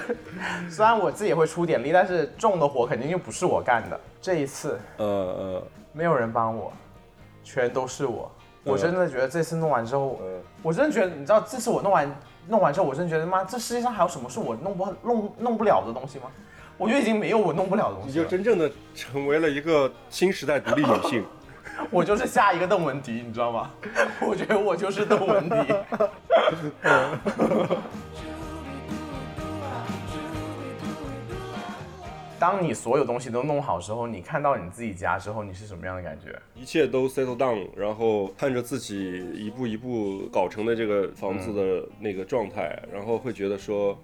[0.69, 3.99] 虽然我自己也会出点力，但是重的活肯定就不是我干的。
[4.21, 5.63] 这一次呃呃
[5.93, 6.71] 没有人帮我，
[7.43, 8.31] 全都是我。
[8.63, 16.25] 我真的觉得这次弄完之后，呃，我真的觉得，你知道，这次我弄完弄完之后，我真的觉得，妈，这世界上还有什么是我弄不弄弄不了的东西吗？
[16.77, 18.25] 我觉得已经没有我弄不了的东西你就。
[18.25, 21.23] 真正的成为了一个新时代独立女性。
[21.91, 23.71] 我就是下一个邓文迪，你知道吗？
[24.27, 25.55] 我觉得我就是邓文迪。
[32.37, 36.37] 当你所有东西都弄好之后，你看到你自己家之后，你是什么样的感觉？
[36.53, 43.97] 一切都 settle down，然后看着自己一步一步搞成的这个房子的那个状态，然后会觉得说，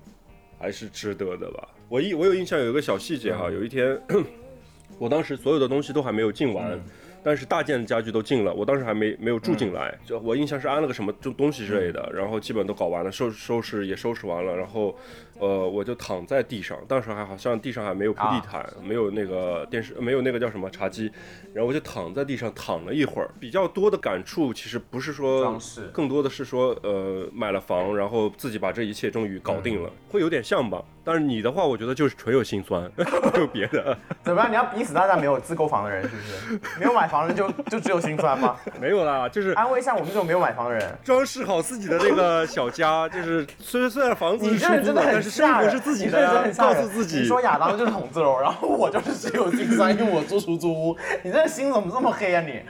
[0.58, 1.68] 还是值得的吧。
[1.90, 4.02] 我一我有印象有一个小细节哈，有一天，
[4.98, 6.80] 我当时所有的东西都还没有进完，
[7.24, 9.74] 但是大件的家具都进了，我当时还没没有住进嗯。
[9.74, 14.96] 来，就我印象是安了个什么东东西之类的，然后基本都搞完了，收收拾也收拾完了，然后
[15.40, 21.12] 呃我就躺在地上，当时还好像地上还没有铺地毯，没有那个电视，没有那个叫什么茶几，
[21.54, 25.60] 然后我就躺在地上躺了一会儿，比较多的感触其实不是说
[25.92, 30.84] 更多的是说呃买了房，然后自己把这一切终于搞定了，会有点像吧。
[31.04, 33.98] 但是你的话，我觉得就是纯有心酸， 没有别的。
[34.24, 34.52] 怎么样？
[34.52, 36.62] 你要逼死大家没有自购房的人是不是？
[36.80, 38.56] 没有买房的人就 就只有心酸吗？
[38.80, 40.88] 没有啦，就是安慰一下我们这种没有买房的人。
[41.04, 47.26] 装饰好自己的那个小家，就是虽虽然房子你是出租的，这人真的很但是生，活是自己的的呀，告很吓人诉自己你。
[47.26, 50.98] 说亚当就是筒子楼，然后我就是只有心酸，因为我住出租屋。
[51.24, 52.62] 你这心怎么这么黑啊你？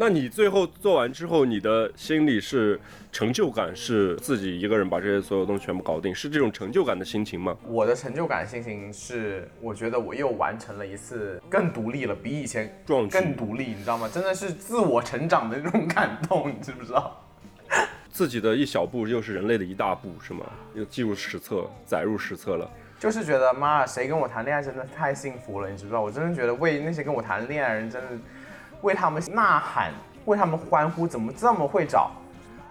[0.00, 2.80] 那你最后做完之后，你的心里是
[3.10, 7.56] 成就感，是自己一个人把这些所有东西全部搞定，是这种成就感的心情吗？
[7.66, 14.08] 我的成就感心情是，我觉得我又完成了一次更独立了，比以前壮举更独立，你知道吗？
[14.08, 17.20] 真的是自我成长的那种感动，你知不知道？
[18.08, 20.46] 自己的一小步又是人类的一大步，是吗？
[20.74, 22.70] 又记入史册，载入史册了。
[23.00, 26.00] 就是觉得妈，谁跟我谈恋爱真的太幸福了，你知不知道？
[26.00, 28.08] 我真的觉得为那些跟我谈恋爱的人，真的
[28.82, 29.92] 为他们呐喊，
[30.24, 32.10] 为他们欢呼，怎么这么会找？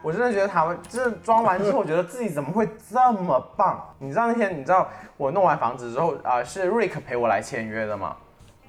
[0.04, 3.84] 我真的觉得他们这装完之后，觉得自己怎么会这么棒？
[4.00, 4.88] 你知道那天，你知道
[5.18, 8.16] 我弄完房子之后啊、是 Rick 陪我来签约的嘛？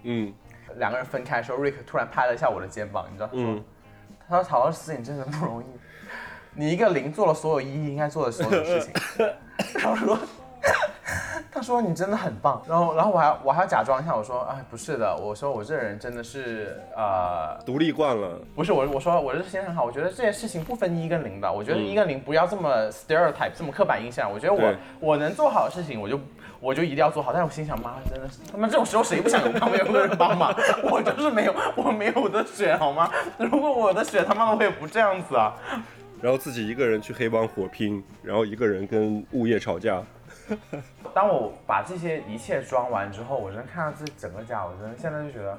[0.03, 0.33] 嗯
[0.77, 3.65] 两个人分开的时候，Rick 突然拍了一下我的肩膀，你知道他说，嗯，
[4.29, 5.67] 他说曹老师你真的不容易，
[6.55, 8.93] 你一个零做了所有一应该做的所有事情。
[9.81, 10.25] 他说，他
[11.69, 12.63] 说你真的很棒。
[12.67, 18.41] 然后然后我还我还要假装一下，我说哎不是的，我说我这人真的是呃独立惯了。
[18.55, 26.19] 不是我我说我这心很好，我觉得这件事情不分一跟零的，我觉得嗯一跟零不要这么 stereotype 这么刻板印象，我觉得我我能做好的事情我就。
[26.61, 30.53] 我就一定要做好，但是我心想，妈，真的是他妈这种时候谁不想有旁边有个人帮忙？
[30.91, 33.09] 我就是没有，我没有的选好吗？
[33.39, 35.55] 如果我的选，他妈的我也不这样子啊！
[36.21, 40.03] 然后自己一个人去黑帮火拼，然后一个人跟物业吵架。
[41.15, 45.59] 当我把这些一切装完之后，我真的看到这整个家，我真的现在就觉得，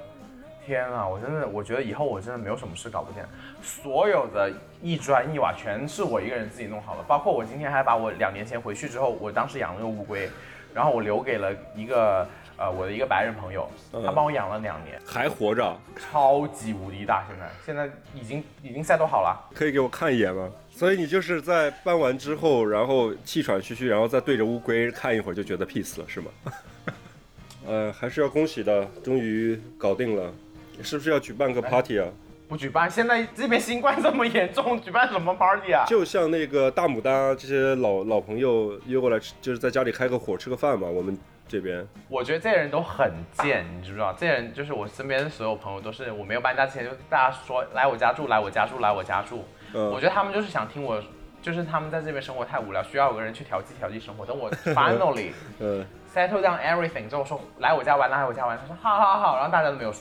[0.66, 3.24] 天啊，我真的，我觉得以后我真的没有什么事搞不定，
[3.62, 10.30] 所有的一砖一瓦全是我一个人自己弄好了，包括我今天还把我两年前回去之后，我当时养了个乌龟，
[10.74, 12.28] 然后我留给了一个
[12.60, 19.50] 呃我的一个白人朋友，他帮我养了两年，还活着，超级无敌大，现在现在已经已经赛都好了。
[19.56, 20.52] 可以给我看一眼吗？
[20.70, 26.32] 所以你就是在搬完之后，然后气喘吁吁，然后再对着乌龟看一会儿，就觉得 peace 了，是吗？
[27.66, 30.34] 呃，还是要恭喜的，终于搞定了。
[30.82, 32.08] 是不是要举办个 party 啊？
[32.48, 35.86] 不举办，现在这边新冠这么严重， 举办什么 party 啊？
[35.88, 40.88] 就像那个大牡丹啊这些老老朋友约过来吃，就是在家里开个火吃个饭嘛。
[40.88, 41.16] 我们
[41.50, 44.14] 这边我觉得这些人都很贱，你知不知道？
[44.14, 49.44] 这些人就是我身边的所有朋友，都是我没有搬家之前就大家说来我家住，来我家住，来我家住。
[49.74, 51.04] 嗯我觉得他们就是想听我，
[51.42, 54.26] 就是他们在这边生活太无聊，需要有个人去调剂调剂生活。
[54.26, 55.84] 等我 finally 呃
[56.14, 59.94] settle down everything 之后说来我家玩，来我家玩，他说好好好，然后大家都没有。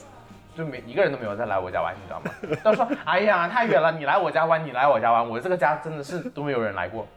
[0.57, 2.59] 就没一个人都没有再来我家玩，你知道吗？
[2.65, 7.07] 都说哎呀太远了，你来我家玩，你来我家玩，我这个家真的是都没有人来过。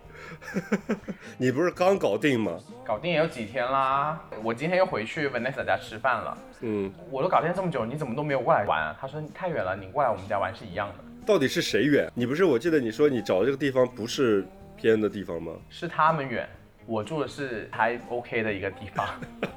[1.39, 2.59] 你不是刚搞定吗？
[2.85, 6.37] 搞定也有几天啦，我今天又回去 Vanessa 家吃饭了。
[6.61, 8.97] 嗯，我都搞定这么久，你怎么都没有过来玩啊？
[9.01, 10.95] 他说太远了，你过来我们家玩是一样的。
[11.25, 12.11] 到底是谁远？
[12.15, 14.45] 你不是我记得你说你找的这个地方不是
[14.77, 15.53] 偏的地方吗？
[15.71, 16.49] 是他们远，
[16.87, 19.07] 我住的是还 OK 的一个地方。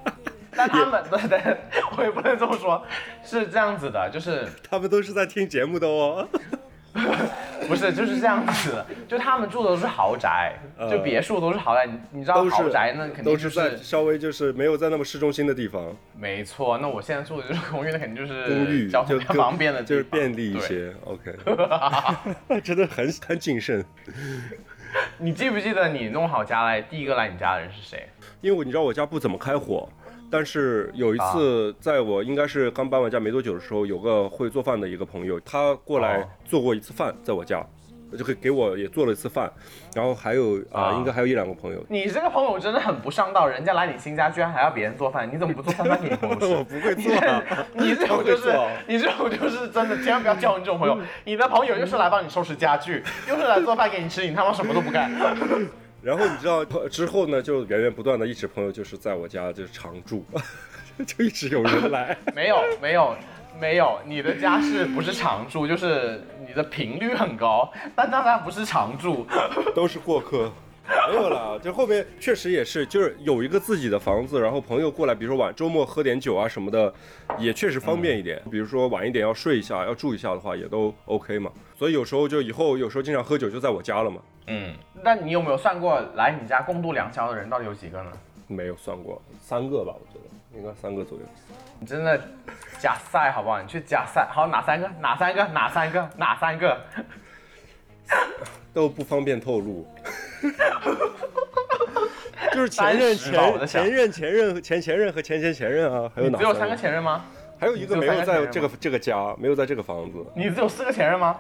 [0.58, 1.58] 但他们 对对，
[1.98, 2.82] 我也不能这么说，
[3.24, 6.28] 是这样子的，就是他们都是在听节目的哦。
[7.68, 16.78] 不是就是这样子的，就他们住的都是豪宅，呃就别墅都是豪宅，你你知道豪宅那肯定都就是在稍微就是没有在那么市中心的地方，没错。
[16.78, 20.60] 那我现在住的就是公寓，那肯定就是公寓交通比较就方便的地方，就是便利一。
[20.60, 20.94] 些。
[21.06, 21.36] OK，
[22.64, 23.84] 真的很很谨慎。
[25.18, 28.08] 你记不记得你弄好家来，第一个来你家的人是谁？
[28.42, 29.90] 因为我你知道我家不怎么开火，
[30.32, 37.64] 但是有一次啊在我应该是刚搬完家没多久的时候，有个会做饭的一个朋友，他过来哦做过一次饭，在我家，
[38.18, 39.52] 就给给我也做了一次饭，
[39.94, 41.84] 然后还有啊、啊应该还有一两个朋友。
[41.90, 46.48] 你这个朋友真的很不上道，人家来你新家居然还要别人做饭，你怎么不做饭饭给你朋友吃？
[46.48, 48.54] 我不会做啊你这种就是
[48.88, 50.98] 你这种就是真的，千万不要交你这种朋友。
[51.24, 55.12] 你的朋友又是来帮你收拾家具，又是来做饭给你吃，你他妈什么都不干。
[56.06, 60.24] 然后你知道之后呢，就源源不断的一直朋友就是在我家就是常住，
[61.04, 62.16] 就一直有人来。
[62.36, 63.16] 没有没有
[63.60, 65.68] 没有，你的家是不是常住？
[65.68, 69.26] 就是你的频率很高，但当然不是常住。
[69.74, 70.54] 都是过客。
[71.10, 76.94] 没有啦，就后面确实也是，就是有一个自己的房子，然后朋友过来，比如说晚周末喝点酒啊什么的，
[77.40, 78.42] 也确实方便一点。
[78.52, 81.52] 比如说晚一点要睡一下，要住一下的话，也都 OK 嘛。
[81.76, 84.74] 所以有时候就以后有时候经常喝酒就在我家了嘛，嗯，
[85.04, 88.12] 那你有没有算过来你家共度良宵的人到底有几个呢？
[88.48, 91.24] 没有算过三个吧，我觉得应该三个左右。
[91.80, 92.18] 你真的
[92.80, 93.60] 假赛好不好？
[93.60, 94.88] 你去假赛，好哪三个？
[95.02, 95.44] 哪三个？
[95.48, 96.10] 哪三个？
[96.16, 96.80] 哪三个？
[98.74, 99.88] 都不方便透露。
[102.54, 106.38] 就是前任、前前任、前任、前前任和前前前任啊，还有哪？
[106.38, 107.26] 只有三个，前任吗？
[107.60, 110.26] 还有一个没有在这个这个家，没有在这个房子。
[110.36, 111.38] 你只有四个前任吗？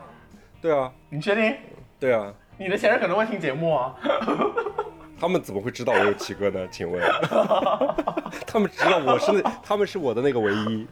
[0.61, 1.55] 对啊，你确定？
[1.99, 3.95] 对啊，你的前任可能会听节目啊。
[5.17, 6.67] 他们怎么会知道我有几个呢？
[6.69, 7.01] 请问，
[8.45, 10.85] 他们知道我是那，他们是我的那个唯一。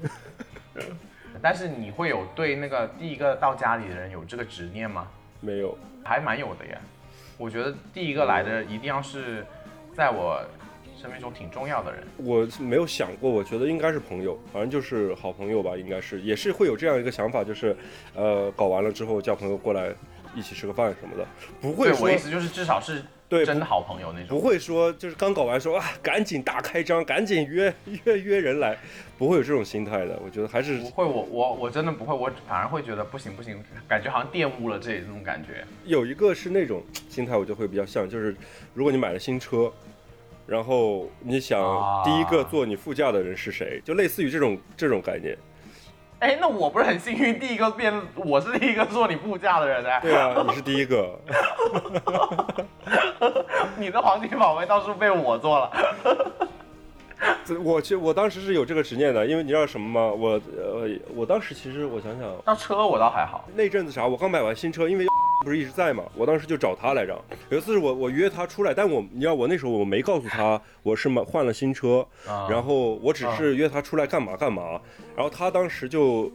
[1.41, 5.05] 但是你会有对那个第一个到家里的人有这个执念吗？
[5.43, 6.77] 没有，还蛮有的耶。
[7.37, 9.45] 我觉得第一个来的一定要是
[9.93, 10.41] 在我
[10.95, 12.01] 生命中挺重要的人。
[12.15, 17.75] 我是没有想过，我觉得应该是朋友，反正就是好朋友吧，应该是，也是会有这样一个想法，就是，
[18.15, 19.93] 呃，搞完了之后叫朋友过来
[20.33, 21.27] 一起吃个饭什么的，
[21.59, 23.03] 不会我意思就是至少是
[23.37, 24.27] 对真的好朋友那种。
[24.27, 27.73] 不会说就是刚搞完说啊，赶紧大开张，赶紧约
[28.05, 28.77] 约约人来，
[29.17, 30.19] 不会有这种心态的。
[30.23, 35.65] 我觉得还是不会，我我我真的不会，我反而会觉得不行不行，感觉好像玷污了这这种感觉。
[35.85, 38.35] 有一个是那种心态，我就会比较像，就是
[38.73, 39.71] 如果你买了新车，
[40.45, 45.37] 然后你想啊第一个坐你副驾的人是谁，就类似于这种这种概念。
[46.23, 49.99] 哎，那我不是很幸运，第一个变我是第一个坐你副驾的人哎。
[50.01, 51.19] 对啊，你是第一个。
[53.75, 55.69] 你的黄金宝贝倒是被我坐了。
[57.45, 60.13] 这我其实我当时是有这个执念的，因为你知道什么吗？
[60.13, 65.05] 我呃，我当时其实我想想，那车我倒还好，那阵子啥，我刚买完新车，因为
[65.43, 67.19] 不是一直在嘛，我当时就找他来着。
[67.49, 74.79] 有一次是我我约他出来，但我你知道我那时候我没告诉他我是买换了新车，啊然后我只是约他出来干嘛干嘛，
[75.15, 76.31] 然后他当时就就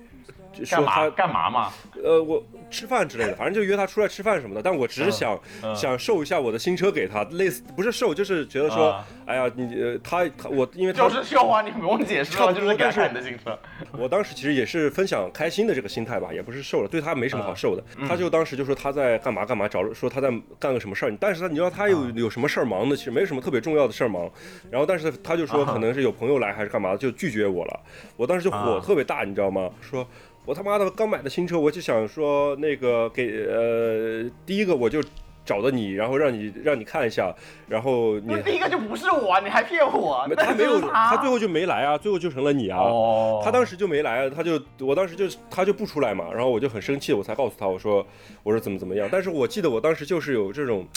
[0.65, 1.73] 说干嘛他干嘛嘛？
[2.03, 13.59] 呃我吃饭之类的，反正就约他出来吃饭什么的，但我只是想、嗯想售一下我的新车给他，类似不是售就是觉得说，啊哎呀你呃他他我因为他就是笑话，你不用解释了，就是给他但是看你的新车。
[13.99, 17.83] 我当时其实也是分享开心的这个心态吧，也不是瘦了，对他没什么好受的。
[17.97, 20.29] 嗯他就当时就说他在干嘛干嘛，找说他在
[20.59, 24.31] 干个什么事儿，但是他你知道他有、啊有什么事儿忙的，其实没什么特别重要的事儿忙。
[24.71, 27.81] 然后但是他就说啊可能是有朋友来还是干嘛，就拒绝我了。
[28.17, 29.71] 我当时就火啊特别大，你知道吗？
[29.81, 30.07] 说。
[30.49, 35.03] 我他妈的刚买的新车，我就想说那个给呃第一个我就
[35.45, 37.35] 找的你，然后让你让你看一下，
[37.69, 40.25] 然后你第一个就不是我，你还骗我？
[40.27, 42.79] 没那他没有他，他最后就没来啊，最后就成了你啊。
[42.81, 48.07] 哦，他当时就没来啊，他就我当时就他就不出来嘛，然后我就很生气，我才告诉他我说
[48.43, 50.89] 我说怎么怎么样，但是我记得我当时就是有这种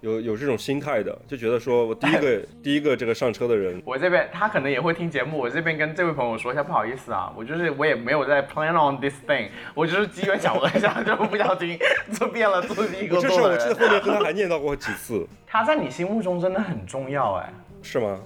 [0.00, 11.78] 有有这种心态的，就觉得说我第一个 第一个这个上车的人，我这边他可能也会听节目，我这边跟这位朋友说一下，不好意思啊，我就是我也没有在 plan on this thing，我就是机缘巧合一下， 就不小心
[12.18, 13.66] 就变了做第一个这事做的人。
[13.66, 18.18] 儿我记得后面跟他还念叨过几次， 他在你心目中真的很重要哎，是吗？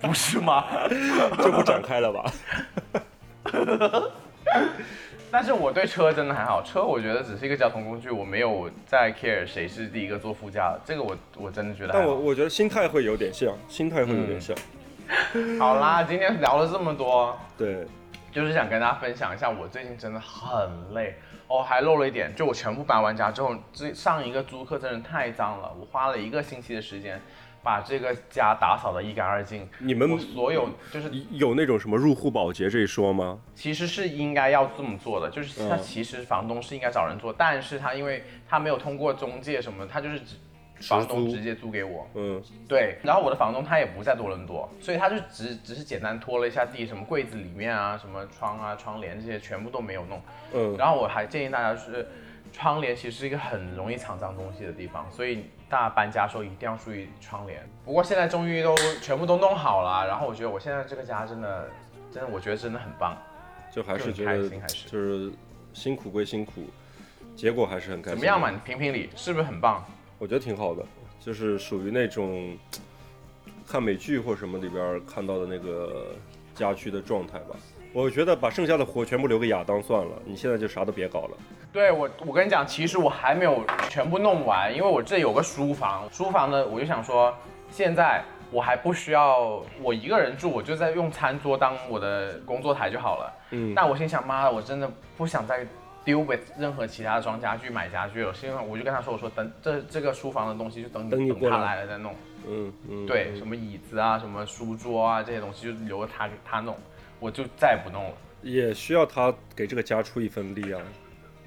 [0.00, 0.64] 不是吗？
[1.42, 2.32] 就不展开了吧。
[5.32, 11.94] 但是我对车真的还好，车我觉得只是一个交通工具，我没有在 care 谁是第一个坐副驾的，这个我我真的觉得。
[11.94, 14.54] 但我我觉得心态会有点像，心态会有点像，
[15.58, 17.86] 好啦，今天聊了这么多，对，
[18.30, 21.14] 就是想跟大家分享一下，我最近真的很累
[21.48, 27.18] 哦，还漏了一点，就我全部搬完家之后，这上一个租客真的太脏了，我花了一个星期的时间
[27.62, 29.68] 把这个家打扫的一干二净。
[29.78, 33.38] 你们所有就是有那种什么入户保洁这一说吗？
[33.54, 40.36] 其实是应该要这么做的，就是他嗯其实房东是应该找人做，但是他因为他没有通过中介什么，他就是只
[40.80, 50.20] 房东直接租给我，嗯，对，然后我的房东他也不在多伦多，所以他就只只是简单拖了一下地，什么柜子里面啊、什么窗啊、窗帘这些全部都没有弄。
[50.52, 52.08] 嗯然后我还建议大家就是，
[52.52, 57.66] 窗帘其实是一个很容易藏脏东西的地方，所以大家搬家的时候一定要注意窗帘。
[57.84, 61.68] 不过现在终于都全部都弄好了，然后我觉得我现在这个家真的，
[62.12, 63.16] 真的我觉得真的很棒。
[63.74, 65.32] 就还是觉得开心还是就是
[65.72, 66.66] 辛苦归辛苦，
[67.34, 68.16] 结果还是很开心。
[68.16, 68.50] 怎么样嘛？
[68.50, 69.82] 你评评理，是不是很棒？
[70.18, 70.84] 我觉得挺好的，
[71.18, 72.54] 就是属于那种
[73.66, 76.14] 看美剧或什么里边看到的那个
[76.54, 77.56] 家居的状态吧。
[77.92, 81.36] 我觉得把剩下的活全部留给亚当算了，你现在就啥都别搞了。
[81.72, 87.34] 对我，我跟你讲，其实我还没有全部弄完，因为我这有个书房，书房呢，我就想说，
[87.70, 93.32] 现在我还不需要我一个人住，我就在用餐桌当我的工作台就好了。
[93.50, 95.66] 嗯，但我心想，妈的，我真的不想再
[96.04, 102.14] deal with 任何其他装家具买家具了，是因为我就跟他说，我说等这这个书房的东西就等等他等你过来来了再弄。
[102.48, 106.76] 嗯嗯，对，嗯什么椅子啊，什么书桌啊这些东西就留着他他弄，
[107.22, 108.10] 我就再也不弄了。
[108.42, 110.82] 也需要他给这个家出一份力啊，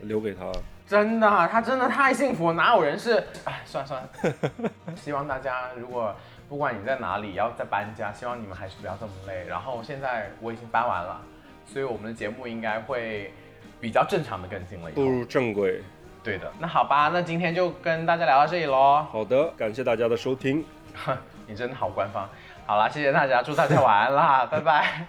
[0.01, 0.49] 留给他。
[0.87, 3.21] 真的，他真的太幸福了，哪有人是？
[3.43, 4.71] 哎，算了算了。
[4.95, 6.15] 希望大家如果
[6.47, 9.45] 不管你在哪里要再搬家，希望你们还是不要这么累。
[9.45, 11.19] 然后现在我已经搬完了，
[11.65, 13.33] 所以我们的节目应该会
[13.81, 14.89] 比较正常的更新了。
[14.91, 15.83] 步入正轨。
[16.23, 19.05] 对的，那好吧，那今天就跟大家聊到这里喽。
[19.11, 20.63] 好的，感谢大家的收听，
[21.45, 22.27] 你真的好官方。
[22.65, 25.05] 好了，谢谢大家，祝大家晚安啦，拜拜，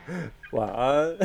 [0.53, 1.17] 晚安。